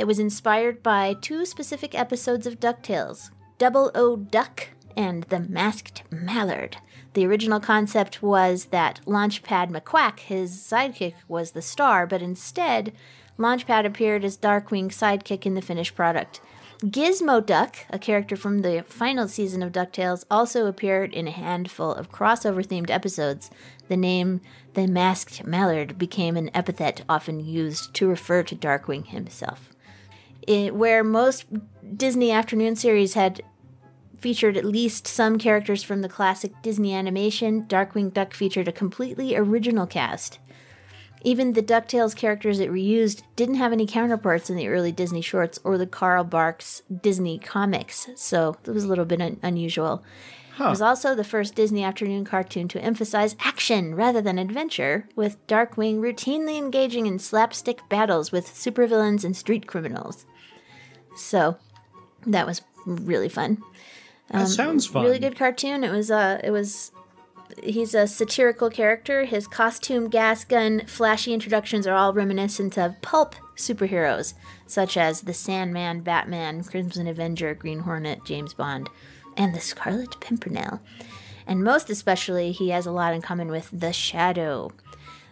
[0.00, 6.04] It was inspired by two specific episodes of DuckTales Double O Duck and The Masked
[6.10, 6.78] Mallard.
[7.12, 12.94] The original concept was that Launchpad McQuack, his sidekick, was the star, but instead,
[13.38, 16.40] Launchpad appeared as Darkwing's sidekick in the finished product.
[16.78, 21.92] Gizmo Duck, a character from the final season of DuckTales, also appeared in a handful
[21.92, 23.50] of crossover themed episodes.
[23.88, 24.40] The name
[24.72, 29.69] the Masked Mallard became an epithet often used to refer to Darkwing himself.
[30.50, 31.44] It, where most
[31.96, 33.40] Disney afternoon series had
[34.18, 39.36] featured at least some characters from the classic Disney animation, Darkwing Duck featured a completely
[39.36, 40.40] original cast.
[41.22, 45.60] Even the DuckTales characters it reused didn't have any counterparts in the early Disney shorts
[45.62, 50.02] or the Carl Barks Disney comics, so it was a little bit un- unusual.
[50.58, 55.46] It was also the first Disney afternoon cartoon to emphasize action rather than adventure, with
[55.46, 60.26] Darkwing routinely engaging in slapstick battles with supervillains and street criminals.
[61.16, 61.56] So
[62.26, 63.62] that was really fun.
[64.30, 65.02] That sounds fun.
[65.02, 65.84] Um, Really good cartoon.
[65.84, 66.92] It was uh it was
[67.62, 69.24] he's a satirical character.
[69.24, 74.34] His costume, gas gun, flashy introductions are all reminiscent of pulp superheroes,
[74.66, 78.88] such as the Sandman, Batman, Crimson Avenger, Green Hornet, James Bond,
[79.36, 80.80] and the Scarlet Pimpernel.
[81.46, 84.70] And most especially, he has a lot in common with the Shadow.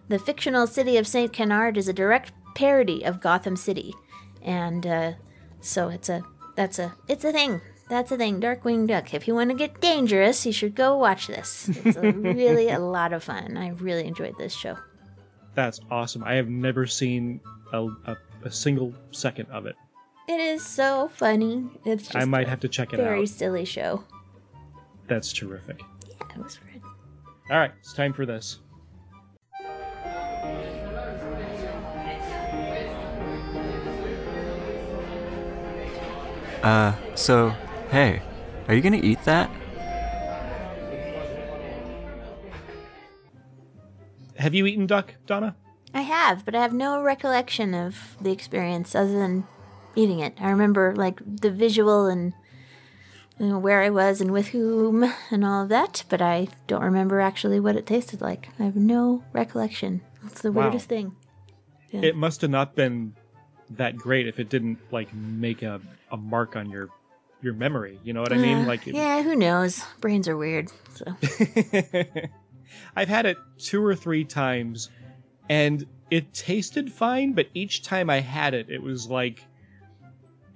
[0.09, 3.95] The fictional city of Saint Canard is a direct parody of Gotham City,
[4.43, 5.13] and uh,
[5.61, 6.23] so it's a
[6.57, 7.61] that's a it's a thing.
[7.89, 8.41] That's a thing.
[8.41, 9.15] Darkwing Duck.
[9.15, 11.71] If you want to get dangerous, you should go watch this.
[11.85, 13.57] It's a really a lot of fun.
[13.57, 14.77] I really enjoyed this show.
[15.55, 16.23] That's awesome.
[16.23, 17.41] I have never seen
[17.73, 19.75] a, a, a single second of it.
[20.29, 21.65] It is so funny.
[21.87, 23.13] It's just I might have to check it very out.
[23.13, 24.05] Very silly show.
[25.07, 25.81] That's terrific.
[26.07, 26.83] Yeah, it was good.
[27.51, 28.59] All right, it's time for this.
[36.63, 37.51] Uh, so,
[37.91, 38.21] hey,
[38.67, 39.51] are you gonna eat that?
[44.37, 45.57] Have you eaten duck, Donna?
[45.95, 49.47] I have, but I have no recollection of the experience other than
[49.97, 50.35] eating it.
[50.41, 52.33] I remember like the visual and
[53.39, 56.83] you know, where I was and with whom and all of that, but I don't
[56.83, 58.49] remember actually what it tasted like.
[58.59, 60.03] I have no recollection.
[60.27, 60.63] It's the Wow.
[60.65, 61.15] weirdest thing.
[61.91, 62.01] Yeah.
[62.03, 63.15] It must have not been
[63.71, 66.89] that great if it didn't like make a, a mark on your
[67.43, 67.99] your memory.
[68.03, 68.59] You know what I mean?
[68.65, 69.85] Uh, Like it- yeah, who knows?
[70.01, 70.71] Brains are weird.
[70.95, 71.05] So
[72.97, 74.91] I've had it two or three times
[75.49, 79.45] and it tasted fine, but each time I had it, it was like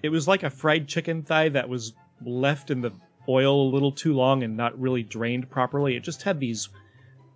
[0.03, 1.93] it was like a fried chicken thigh that was
[2.25, 2.91] left in the
[3.29, 5.95] oil a little too long and not really drained properly.
[5.97, 6.69] It just had these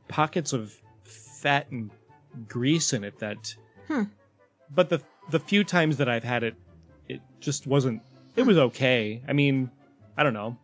[0.09, 1.91] pockets of fat and
[2.49, 3.55] grease in it that
[3.87, 4.05] Hmm.
[4.75, 6.55] but the the few times that I've had it
[7.09, 8.03] it just wasn't
[8.37, 9.23] it was okay.
[9.27, 9.71] I mean,
[10.17, 10.59] I don't know.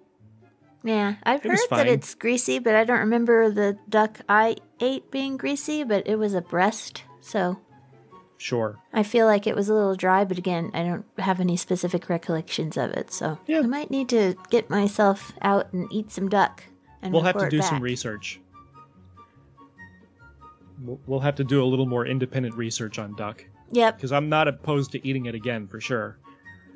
[0.85, 5.11] yeah, I've It heard that it's greasy, but I don't remember the duck I ate
[5.11, 5.85] being greasy.
[5.85, 7.59] But it was a breast, so
[8.37, 8.81] Sure.
[8.93, 12.09] I feel like it was a little dry, but again, I don't have any specific
[12.09, 13.61] recollections of it, so yeah.
[13.61, 16.65] I might need to get myself out and eat some duck.
[17.03, 18.41] And we'll have to do some research.
[21.07, 23.45] We'll have to do a little more independent research on duck.
[23.73, 23.97] Yep.
[23.97, 26.19] Because I'm not opposed to eating it again for sure.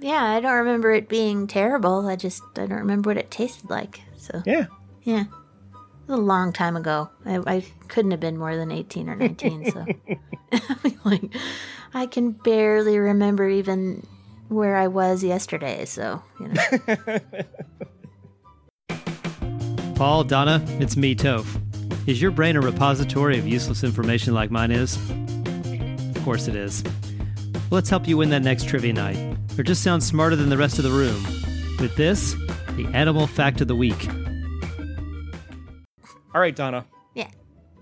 [0.01, 2.07] Yeah, I don't remember it being terrible.
[2.07, 4.01] I just I don't remember what it tasted like.
[4.17, 4.67] So Yeah.
[5.03, 5.29] yeah, it
[6.09, 7.09] was a long time ago.
[7.25, 9.71] I, I couldn't have been more than eighteen or nineteen.
[9.71, 9.87] so
[11.05, 11.35] like,
[11.95, 14.07] I can barely remember even
[14.49, 15.85] where I was yesterday.
[15.85, 17.19] So you know.
[19.97, 21.47] Paul, Donna, it's me, Toph.
[22.07, 24.99] Is your brain a repository of useless information like mine is?
[26.27, 26.83] Of course it is.
[27.71, 29.17] Let's help you win that next trivia night,
[29.57, 31.23] or just sound smarter than the rest of the room.
[31.79, 32.35] With this,
[32.71, 34.09] the animal fact of the week.
[36.35, 36.85] All right, Donna.
[37.15, 37.31] Yeah.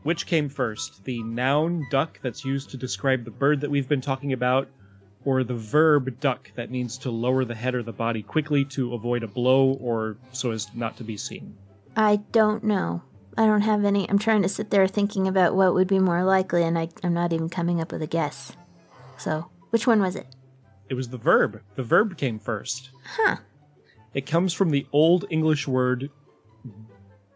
[0.03, 1.05] Which came first?
[1.05, 4.69] The noun duck that's used to describe the bird that we've been talking about,
[5.25, 8.93] or the verb duck that means to lower the head or the body quickly to
[8.93, 11.57] avoid a blow or so as not to be seen?
[11.97, 13.01] I don't know.
[13.37, 14.09] I don't have any.
[14.09, 17.15] I'm trying to sit there thinking about what would be more likely, and I, I'm
[17.15, 18.53] not even coming up with a guess.
[19.17, 20.27] So, which one was it?
[20.89, 21.61] It was the verb.
[21.75, 22.91] The verb came first.
[23.17, 23.37] Huh.
[24.13, 26.11] It comes from the Old English word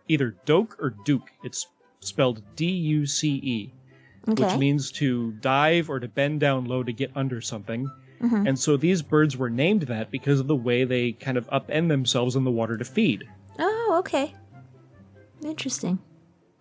[0.06, 1.30] either doke or duke.
[1.42, 1.66] It's
[2.00, 3.74] spelled D U C E,
[4.26, 7.88] which means to dive or to bend down low to get under something.
[8.20, 8.48] Mhm.
[8.48, 11.88] And so these birds were named that because of the way they kind of upend
[11.88, 13.24] themselves in the water to feed.
[13.58, 14.34] Oh, okay.
[15.42, 15.98] Interesting.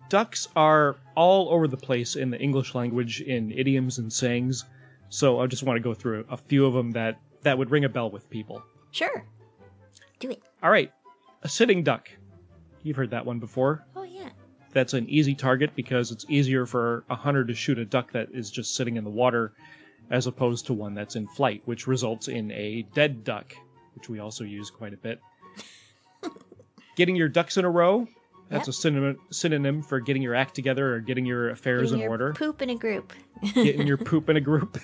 [0.08, 4.64] Ducks are all over the place in the English language in idioms and sayings,
[5.10, 7.84] so I just want to go through a few of them that, that would ring
[7.84, 8.62] a bell with people.
[8.90, 9.24] Sure.
[10.18, 10.42] Do it.
[10.62, 10.90] All right,
[11.42, 12.08] a sitting duck.
[12.82, 13.84] You've heard that one before.
[13.96, 14.30] Oh, yeah.
[14.72, 18.28] That's an easy target because it's easier for a hunter to shoot a duck that
[18.32, 19.52] is just sitting in the water
[20.10, 23.54] as opposed to one that's in flight, which results in a dead duck,
[23.94, 25.20] which we also use quite a bit.
[26.96, 28.06] getting your ducks in a row,
[28.48, 28.68] that's Yep.
[28.68, 32.10] a synonym, synonym for getting your act together or getting your affairs Getting in your
[32.10, 32.32] order.
[32.34, 33.12] Poop in a group.
[33.54, 34.78] getting your poop in a group.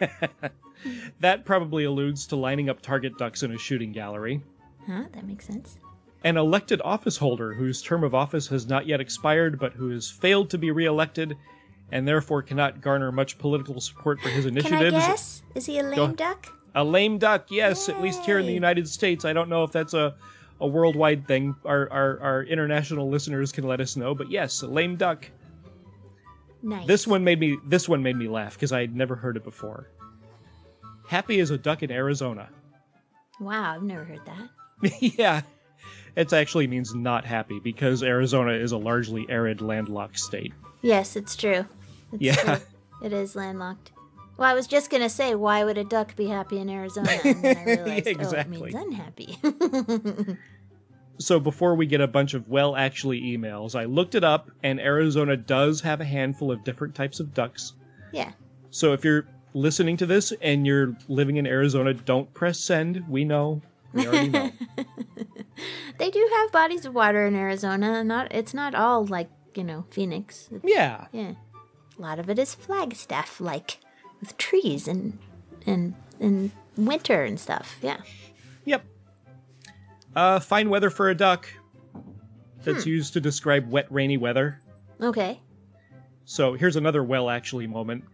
[1.20, 4.42] that probably alludes to lining up target ducks in a shooting gallery.
[4.86, 5.04] Huh?
[5.12, 5.78] That makes sense.
[6.24, 10.10] An elected office holder whose term of office has not yet expired but who has
[10.10, 11.36] failed to be reelected
[11.92, 14.90] and therefore cannot garner much political support for his initiatives.
[14.90, 15.42] Can I guess?
[15.54, 16.52] Is he a lame Go- duck?
[16.74, 19.24] A lame duck, yes, at least here in the United States.
[19.24, 20.14] I don't know if that's a,
[20.60, 21.54] a worldwide thing.
[21.64, 25.28] Our, our our international listeners can let us know, but yes, a lame duck.
[26.62, 26.86] Nice.
[26.86, 29.44] This one made me this one made me laugh because I had never heard it
[29.44, 29.88] before.
[31.08, 32.48] Happy as a duck in Arizona.
[33.38, 34.92] Wow, I've never heard that.
[35.00, 35.42] yeah.
[36.16, 40.52] It actually means not happy because Arizona is a largely arid landlocked state.
[40.82, 41.66] Yes, it's true.
[42.12, 42.34] It's Yeah.
[42.36, 42.56] true.
[43.02, 43.92] It is landlocked.
[44.38, 47.10] Well, I was just gonna say, why would a duck be happy in Arizona?
[47.24, 48.58] And then I realized, Exactly.
[48.58, 49.38] oh, it means unhappy.
[51.18, 54.78] So before we get a bunch of well actually emails, I looked it up and
[54.78, 57.72] Arizona does have a handful of different types of ducks.
[58.12, 58.32] yeah.
[58.70, 63.02] So if you're listening to this and you're living in Arizona, don't press send.
[63.08, 63.62] We know.
[63.94, 64.50] We already know.
[65.98, 68.04] They do have bodies of water in Arizona.
[68.04, 70.48] Not, it's not all like you know Phoenix.
[70.52, 71.06] It's- yeah.
[71.12, 71.32] yeah.
[71.98, 73.78] A lot of it is Flagstaff like,
[74.20, 75.18] with trees and
[75.66, 77.76] and and winter and stuff.
[77.82, 77.98] Yeah.
[78.64, 78.84] Yep.
[80.14, 81.48] Uh, fine weather for a duck.
[82.62, 84.60] That's used to describe wet, rainy weather.
[85.00, 85.40] Okay.
[86.24, 88.04] So here's another well actually moment.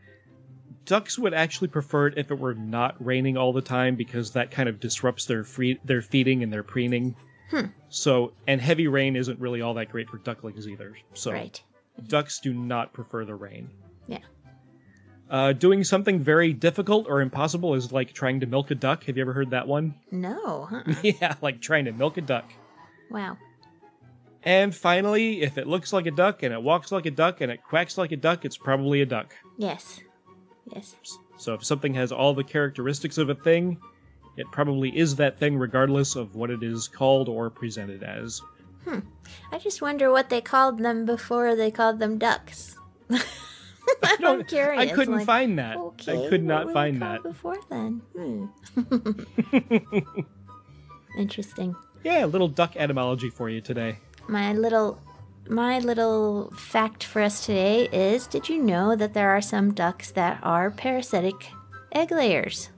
[0.84, 4.50] Ducks would actually prefer it if it were not raining all the time because that
[4.50, 7.14] kind of disrupts their free their feeding and their preening.
[7.50, 7.66] Hmm.
[7.88, 10.94] So and heavy rain isn't really all that great for ducklings either.
[11.14, 11.62] So Right.
[12.08, 13.70] ducks do not prefer the rain.
[14.08, 14.18] Yeah.
[15.32, 19.04] Uh, doing something very difficult or impossible is like trying to milk a duck.
[19.04, 19.94] Have you ever heard that one?
[20.12, 20.68] No.
[20.70, 20.82] Huh?
[21.02, 22.52] yeah, like trying to milk a duck.
[23.10, 23.38] wow.
[24.44, 27.50] And finally, if it looks like a duck and it walks like a duck and
[27.50, 29.34] it quacks like a duck, it's probably a duck.
[29.56, 30.00] Yes.
[30.70, 30.96] Yes.
[31.38, 33.78] So if something has all the characteristics of a thing,
[34.36, 38.42] it probably is that thing regardless of what it is called or presented as.
[38.84, 38.98] Hmm.
[39.50, 42.76] I just wonder what they called them before they called them ducks.
[44.24, 44.80] I'm curious.
[44.80, 45.76] I couldn't like, find that.
[45.76, 47.22] Okay, I could not find that.
[47.22, 48.02] before then.
[48.16, 48.46] Hmm.
[51.18, 51.76] Interesting.
[52.04, 53.98] Yeah, a little duck etymology for you today.
[54.28, 54.98] My little
[55.48, 60.10] my little fact for us today is did you know that there are some ducks
[60.12, 61.50] that are parasitic
[61.92, 62.70] egg layers?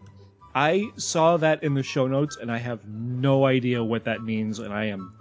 [0.55, 4.61] I saw that in the show notes and I have no idea what that means
[4.61, 5.13] and I am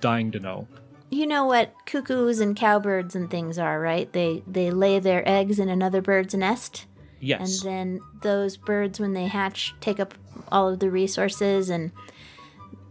[0.00, 0.66] dying to know.
[1.10, 4.10] You know what cuckoos and cowbirds and things are, right?
[4.12, 6.86] They they lay their eggs in another bird's nest.
[7.20, 7.62] Yes.
[7.62, 10.14] And then those birds, when they hatch, take up
[10.50, 11.68] all of the resources.
[11.68, 11.92] And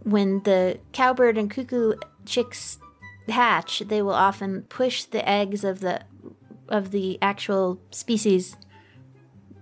[0.02, 1.94] when the cowbird and cuckoo
[2.24, 2.78] chicks
[3.28, 6.02] hatch, they will often push the eggs of the
[6.68, 8.56] of the actual species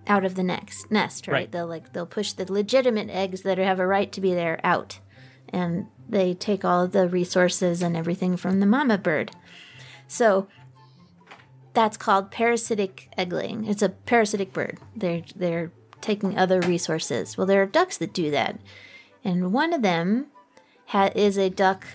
[0.07, 1.27] out of the next nest.
[1.27, 1.35] Right?
[1.35, 1.53] Right.
[1.53, 4.99] They'll like they'll push the legitimate eggs that have a right to be there out,
[5.53, 9.31] and they take all of the resources and everything from the mama bird.
[10.07, 10.49] So
[11.75, 13.65] that's called parasitic egg laying.
[13.67, 14.79] It's a parasitic bird.
[14.97, 15.71] They're they're
[16.01, 17.37] taking other resources.
[17.37, 18.59] Well, there are ducks that do that,
[19.25, 20.27] and one of them
[20.87, 21.87] ha- is a duck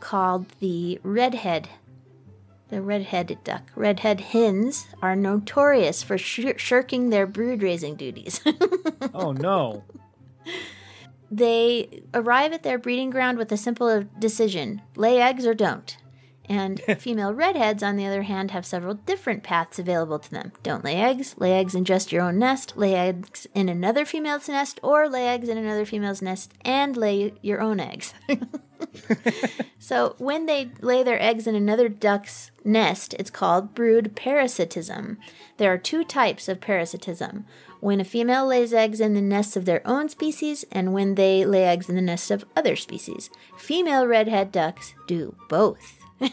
[0.00, 1.68] called the redhead.
[2.68, 3.64] The red-headed duck.
[3.76, 8.40] Redhead hens are notorious for shir- shirking their brood-raising duties.
[9.14, 9.84] Oh no.
[11.32, 15.96] They arrive at their breeding ground with a simple decision lay eggs or don't.
[16.46, 20.52] And female redheads, on the other hand, have several different paths available to them.
[20.62, 24.48] Don't lay eggs, lay eggs in just your own nest, lay eggs in another female's
[24.48, 28.12] nest, or lay eggs in another female's nest and lay your own eggs.
[29.78, 35.16] so when they lay their eggs in another duck's nest, it's called brood parasitism.
[35.56, 37.46] There are two types of parasitism
[37.82, 41.44] when a female lays eggs in the nests of their own species and when they
[41.44, 43.28] lay eggs in the nests of other species.
[43.58, 45.98] Female redhead ducks do both.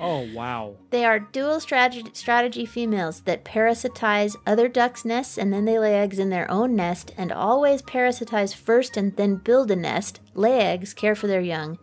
[0.00, 0.76] Oh wow.
[0.90, 5.96] They are dual strategy, strategy females that parasitize other ducks' nests and then they lay
[5.98, 10.60] eggs in their own nest and always parasitize first and then build a nest, lay
[10.60, 11.80] eggs, care for their young.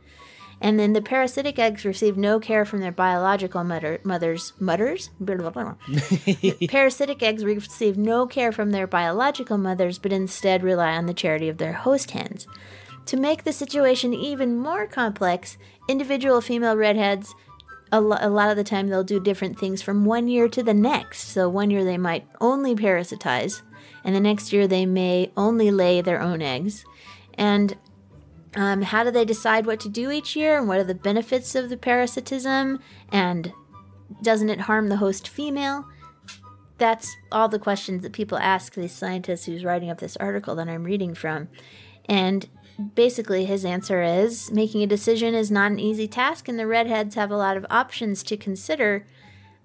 [0.59, 4.53] And then the parasitic eggs receive no care from their biological mother, mothers.
[4.59, 5.11] Mothers?
[6.67, 11.47] Parasitic eggs receive no care from their biological mothers, but instead rely on the charity
[11.47, 12.47] of their host hens.
[13.05, 17.35] To make the situation even more complex, individual female redheads,
[17.91, 20.63] a, lo- a lot of the time, they'll do different things from one year to
[20.63, 21.29] the next.
[21.29, 23.61] So, one year they might only parasitize,
[24.03, 26.83] and the next year they may only lay their own eggs.
[27.35, 27.77] And
[28.57, 31.55] um, how do they decide what to do each year, and what are the benefits
[31.55, 32.79] of the parasitism,
[33.11, 33.53] and
[34.21, 35.85] doesn't it harm the host female?
[36.77, 40.67] That's all the questions that people ask these scientists who's writing up this article that
[40.67, 41.49] I'm reading from.
[42.05, 42.47] And
[42.95, 47.15] basically, his answer is making a decision is not an easy task, and the redheads
[47.15, 49.05] have a lot of options to consider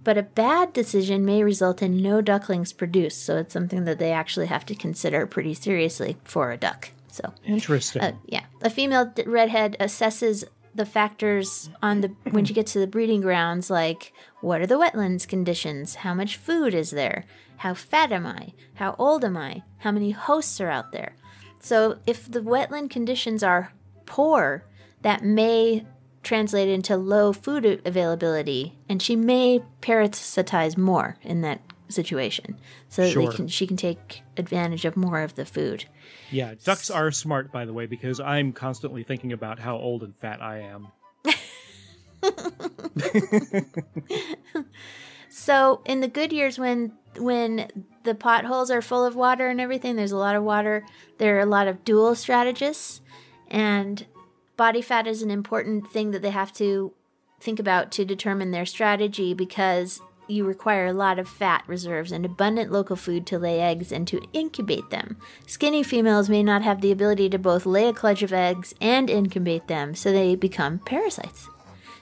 [0.05, 3.25] but a bad decision may result in no ducklings produced.
[3.25, 6.91] So it's something that they actually have to consider pretty seriously for a duck.
[7.13, 8.03] So Interesting.
[8.03, 10.45] uh, yeah, a female d- redhead assesses
[10.75, 14.79] the factors on the when she gets to the breeding grounds, like what are the
[14.79, 17.25] wetlands conditions, how much food is there,
[17.59, 21.15] how fat am I, how old am I, how many hosts are out there.
[21.61, 23.73] So if the wetland conditions are
[24.07, 24.65] poor,
[25.03, 25.85] that may
[26.23, 31.61] translate into low food availability, and she may parasitize more in that
[31.93, 32.57] situation.
[32.89, 33.31] So that Sure.
[33.31, 35.85] they can she can take advantage of more of the food.
[36.31, 40.15] yeah, ducks are smart, by the way, because I'm constantly thinking about how old and
[40.17, 40.89] fat I am.
[45.35, 47.71] So in the good years when when
[48.05, 50.85] the potholes are full of water and everything, there's a lot of water.
[51.17, 53.01] There are a lot of dual strategists,
[53.49, 54.05] and
[54.59, 56.93] body fat is an important thing that they have to
[57.41, 60.03] think about to determine their strategy because
[60.33, 64.09] you require a lot of fat reserves and abundant local food to lay eggs and
[64.09, 65.17] to incubate them.
[65.47, 69.11] Skinny females may not have the ability to both lay a clutch of eggs and
[69.11, 71.49] incubate them, so they become parasites.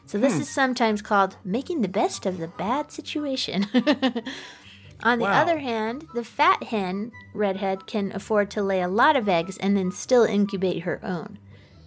[0.07, 0.41] So this Hmm.
[0.43, 3.67] is sometimes called making the best of the bad situation.
[5.03, 5.43] On the Wow.
[5.43, 9.77] other hand, the fat hen redhead can afford to lay a lot of eggs and
[9.77, 11.39] then still incubate her own.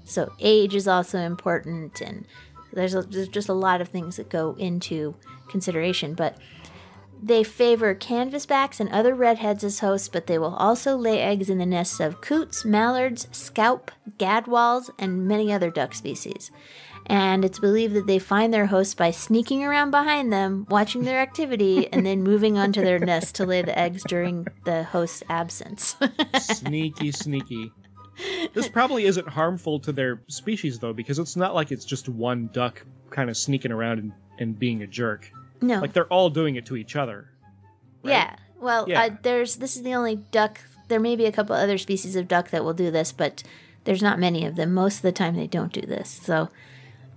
[0.05, 2.25] So age is also important, and
[2.74, 5.15] there's, a, there's just a lot of things that go into
[5.49, 6.13] consideration.
[6.13, 6.38] But
[7.21, 11.57] they favor canvasbacks and other redheads as hosts, but they will also lay eggs in
[11.57, 16.51] the nests of coots, mallards, scaup, gadwalls, and many other duck species.
[17.05, 21.19] And it's believed that they find their hosts by sneaking around behind them, watching their
[21.19, 25.95] activity, and then moving onto their nest to lay the eggs during the host's absence.
[26.39, 27.71] sneaky, sneaky.
[28.53, 32.49] This probably isn't harmful to their species, though, because it's not like it's just one
[32.53, 35.32] duck kind of sneaking around and, and being a jerk.
[35.61, 35.80] No.
[35.80, 37.30] Like they're all doing it to each other.
[38.03, 38.36] Yeah.
[38.59, 39.03] Well, Yeah.
[39.03, 40.59] Uh, there's this is the only duck.
[40.89, 43.43] There may be a couple other species of duck that will do this, but
[43.86, 44.74] there's not many of them.
[44.74, 46.09] Most of the time, they don't do this.
[46.09, 46.49] So,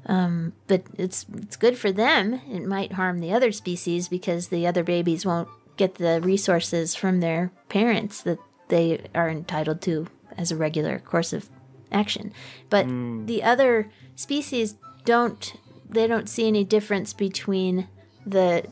[0.07, 2.41] um, but it's it's good for them.
[2.51, 7.21] It might harm the other species because the other babies won't get the resources from
[7.21, 8.39] their parents that
[8.69, 11.49] they are entitled to as a regular course of
[11.91, 12.33] action.
[12.71, 13.27] But hmm.
[13.27, 15.55] the other species don't
[15.89, 17.87] they don't see any difference between
[18.27, 18.65] the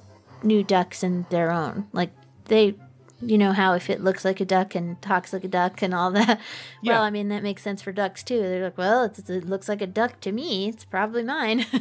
[0.43, 1.87] new ducks and their own.
[1.93, 2.11] Like
[2.47, 2.75] they
[3.21, 5.95] you know how if it looks like a duck and talks like a duck and
[5.95, 6.41] all that.
[6.83, 6.95] Yeah.
[6.95, 8.41] Well, I mean that makes sense for ducks too.
[8.41, 10.69] They're like, well, it's, it looks like a duck to me.
[10.69, 11.65] It's probably mine.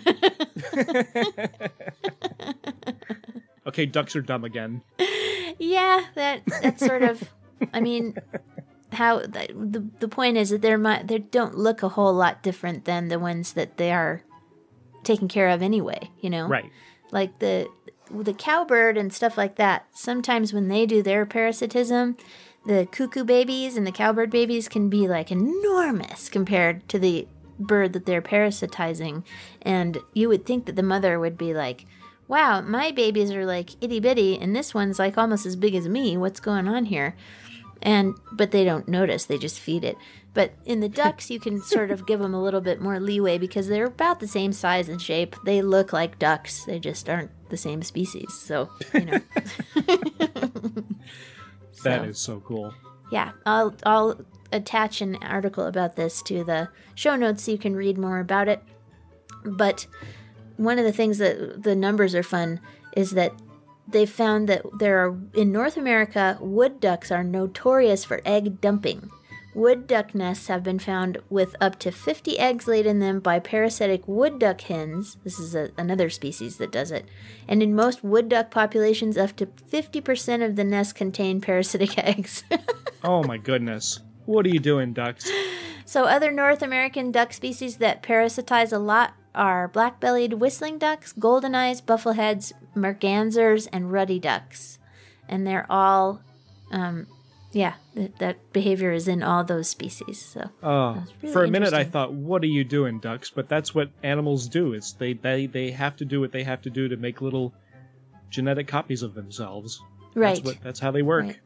[3.65, 4.81] Okay, ducks are dumb again.
[5.59, 7.23] yeah, that that's sort of.
[7.73, 8.15] I mean,
[8.93, 13.07] how the the, point is that they're they don't look a whole lot different than
[13.07, 14.23] the ones that they are
[15.03, 16.09] taken care of anyway.
[16.19, 16.69] You know, Right.
[17.11, 17.67] Like the
[18.09, 19.85] the cowbird and stuff like that.
[19.91, 22.17] Sometimes when they do their parasitism,
[22.65, 27.27] the cuckoo babies and the cowbird babies can be like enormous compared to the
[27.59, 29.23] bird that they're parasitizing,
[29.61, 31.85] and you would think that the mother would be like.
[32.25, 35.89] Wow, my babies are like itty bitty, and this one's like almost as big as
[35.89, 36.15] me.
[36.15, 37.15] What's going on here?
[37.83, 39.97] And but they don't notice they just feed it.
[40.33, 43.37] But in the ducks you can sort of give them a little bit more leeway
[43.37, 45.35] because they're about the same size and shape.
[45.45, 49.19] They look like ducks they just aren't the same species so you know.
[51.83, 52.73] That So- is so cool.
[53.11, 54.21] yeah i'll i'll
[54.51, 58.47] attach an article about this to the show notes so you can read more about
[58.47, 58.61] it.
[59.43, 59.87] But
[60.57, 62.59] one of the things that the numbers are fun
[62.95, 63.33] is that
[63.87, 69.09] they found that there are in North America wood ducks are notorious for egg dumping.
[69.55, 73.37] Wood duck nests have been found with up to 50 eggs laid in them by
[73.39, 75.17] parasitic wood duck hens.
[75.23, 77.05] This is a, another species that does it.
[77.47, 82.43] And in most wood duck populations, up to 50% of the nests contain parasitic eggs.
[83.03, 83.99] Oh my goodness.
[84.25, 85.29] What are you doing, ducks?
[85.85, 91.11] So, other North American duck species that parasitize a lot are black bellied whistling ducks,
[91.13, 94.79] golden eyes, buffleheads, mergansers, and ruddy ducks.
[95.27, 96.21] And they're all,
[96.71, 97.07] um,
[97.51, 100.19] yeah, th- that behavior is in all those species.
[100.21, 103.73] So, Oh, really for a minute I thought, "What are you doing, ducks?" But that's
[103.73, 104.73] what animals do.
[104.73, 107.53] It's they they they have to do what they have to do to make little
[108.29, 109.81] genetic copies of themselves.
[110.15, 110.35] Right.
[110.35, 110.63] That's what.
[110.63, 111.25] That's how they work.
[111.25, 111.39] Right.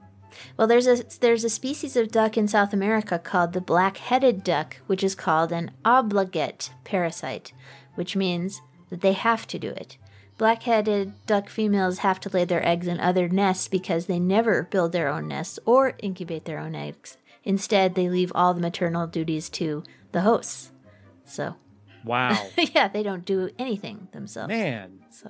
[0.55, 4.77] Well, there's a there's a species of duck in South America called the black-headed duck,
[4.87, 7.53] which is called an obligate parasite,
[7.95, 9.97] which means that they have to do it.
[10.37, 14.91] Black-headed duck females have to lay their eggs in other nests because they never build
[14.91, 17.17] their own nests or incubate their own eggs.
[17.43, 20.71] Instead, they leave all the maternal duties to the hosts.
[21.25, 21.55] So,
[22.07, 22.37] Wow.
[22.57, 24.49] yeah, they don't do anything themselves.
[24.49, 24.99] Man.
[25.09, 25.29] So,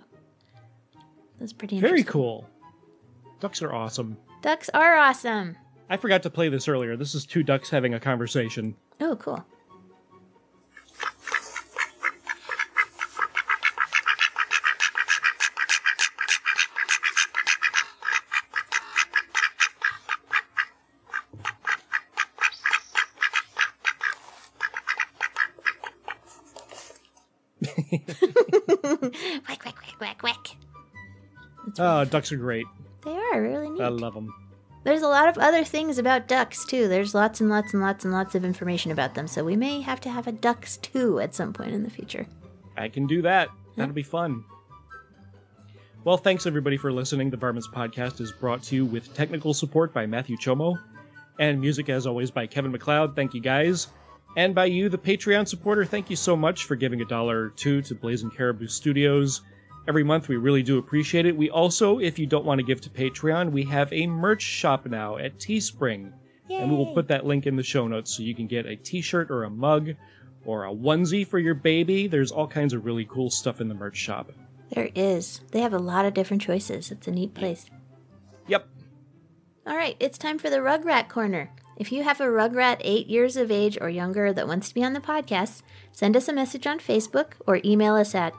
[1.39, 2.47] That's pretty Very cool.
[3.39, 4.17] Ducks are awesome.
[4.47, 5.57] Ducks are awesome.
[5.89, 6.95] I forgot to play this earlier.
[6.95, 8.77] This is two ducks having a conversation.
[9.01, 9.45] Oh, cool.
[31.79, 32.65] Oh, ducks are great.
[33.37, 33.81] Are really neat.
[33.81, 34.33] I love them.
[34.83, 36.87] There's a lot of other things about ducks too.
[36.87, 39.27] There's lots and lots and lots and lots of information about them.
[39.27, 42.25] So we may have to have a ducks too at some point in the future.
[42.75, 43.49] I can do that.
[43.75, 44.43] That'll be fun.
[46.03, 47.29] Well, thanks everybody for listening.
[47.29, 50.79] The Varmints Podcast is brought to you with technical support by Matthew Chomo,
[51.37, 53.15] and music as always by Kevin MacLeod.
[53.15, 53.89] Thank you guys.
[54.37, 57.49] And by you, the Patreon supporter, thank you so much for giving a dollar or
[57.49, 59.41] two to Blazing Caribou Studios.
[59.87, 61.35] Every month, we really do appreciate it.
[61.35, 64.85] We also, if you don't want to give to Patreon, we have a merch shop
[64.85, 66.11] now at Teespring.
[66.49, 68.75] And we will put that link in the show notes so you can get a
[68.75, 69.91] t shirt or a mug
[70.45, 72.07] or a onesie for your baby.
[72.07, 74.31] There's all kinds of really cool stuff in the merch shop.
[74.73, 75.41] There is.
[75.51, 76.91] They have a lot of different choices.
[76.91, 77.65] It's a neat place.
[78.47, 78.67] Yep.
[79.65, 81.51] All right, it's time for the Rugrat Corner.
[81.75, 84.83] If you have a Rugrat eight years of age or younger that wants to be
[84.83, 85.61] on the podcast,
[85.91, 88.33] send us a message on Facebook or email us at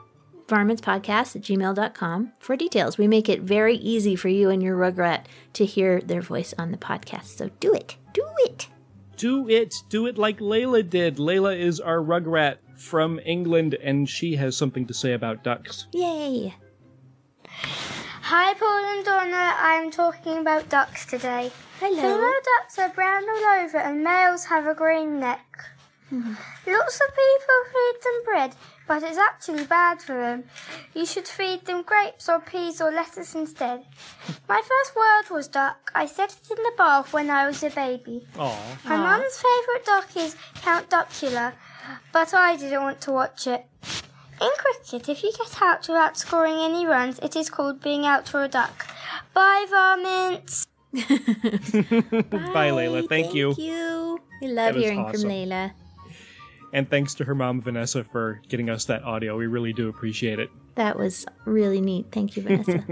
[0.49, 2.97] varmintspodcast at gmail.com for details.
[2.97, 6.71] We make it very easy for you and your Rugrat to hear their voice on
[6.71, 7.37] the podcast.
[7.37, 7.95] So do it.
[8.13, 8.67] Do it.
[9.15, 9.75] Do it.
[9.89, 11.17] Do it like Layla did.
[11.17, 15.87] Layla is our rugrat from England, and she has something to say about ducks.
[15.93, 16.55] Yay.
[17.45, 19.55] Hi, Paul and Donna.
[19.57, 21.51] I'm talking about ducks today.
[21.79, 21.95] Hello.
[21.95, 25.65] Female ducks are brown all over, and males have a green neck.
[26.11, 26.71] Mm-hmm.
[26.71, 28.55] Lots of people feed them bread,
[28.87, 30.43] but it's actually bad for them.
[30.95, 33.85] You should feed them grapes or peas or lettuce instead.
[34.47, 35.91] My first word was duck.
[35.93, 38.25] I said it in the bath when I was a baby.
[38.39, 38.77] Aw.
[38.85, 41.53] My mum's favourite duck is Count Duckula,
[42.11, 43.65] but I didn't want to watch it.
[44.41, 48.27] In cricket, if you get out without scoring any runs, it is called being out
[48.27, 48.87] for a duck.
[49.33, 50.65] Bye, varmints.
[50.93, 53.07] Bye, Layla.
[53.07, 53.53] Thank, you.
[53.53, 54.19] Thank you.
[54.41, 55.21] We love hearing awesome.
[55.21, 55.73] from Layla.
[56.73, 59.37] And thanks to her mom, Vanessa, for getting us that audio.
[59.37, 60.49] We really do appreciate it.
[60.75, 62.07] That was really neat.
[62.11, 62.85] Thank you, Vanessa.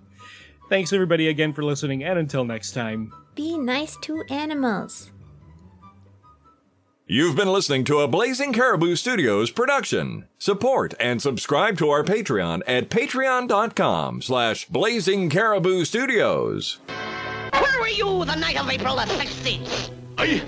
[0.68, 3.12] Thanks, everybody, again for listening, and until next time.
[3.34, 5.10] Be nice to animals.
[7.06, 10.28] You've been listening to a Blazing Caribou Studios production.
[10.38, 16.78] Support and subscribe to our Patreon at patreon.com slash blazing caribou studios.
[17.52, 19.90] Where were you the night of April the 16th?
[20.18, 20.40] I,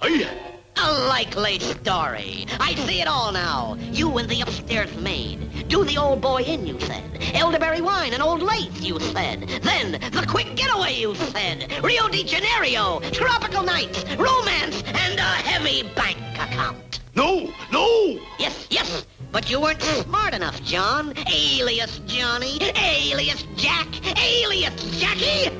[0.00, 0.47] I,
[0.80, 2.46] A likely story.
[2.60, 3.76] I see it all now.
[3.90, 5.66] You and the upstairs maid.
[5.68, 7.18] Do the old boy in, you said.
[7.34, 9.48] Elderberry wine and old lace, you said.
[9.62, 11.82] Then, the quick getaway, you said.
[11.82, 17.00] Rio de Janeiro, tropical nights, romance, and a heavy bank account.
[17.14, 18.20] no, no!
[18.38, 21.12] Yes, yes, but you weren't smart enough, John.
[21.26, 25.50] Alias Johnny, alias Jack, alias Jackie.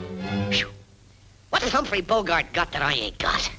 [1.50, 3.50] What's Humphrey Bogart got that I ain't got?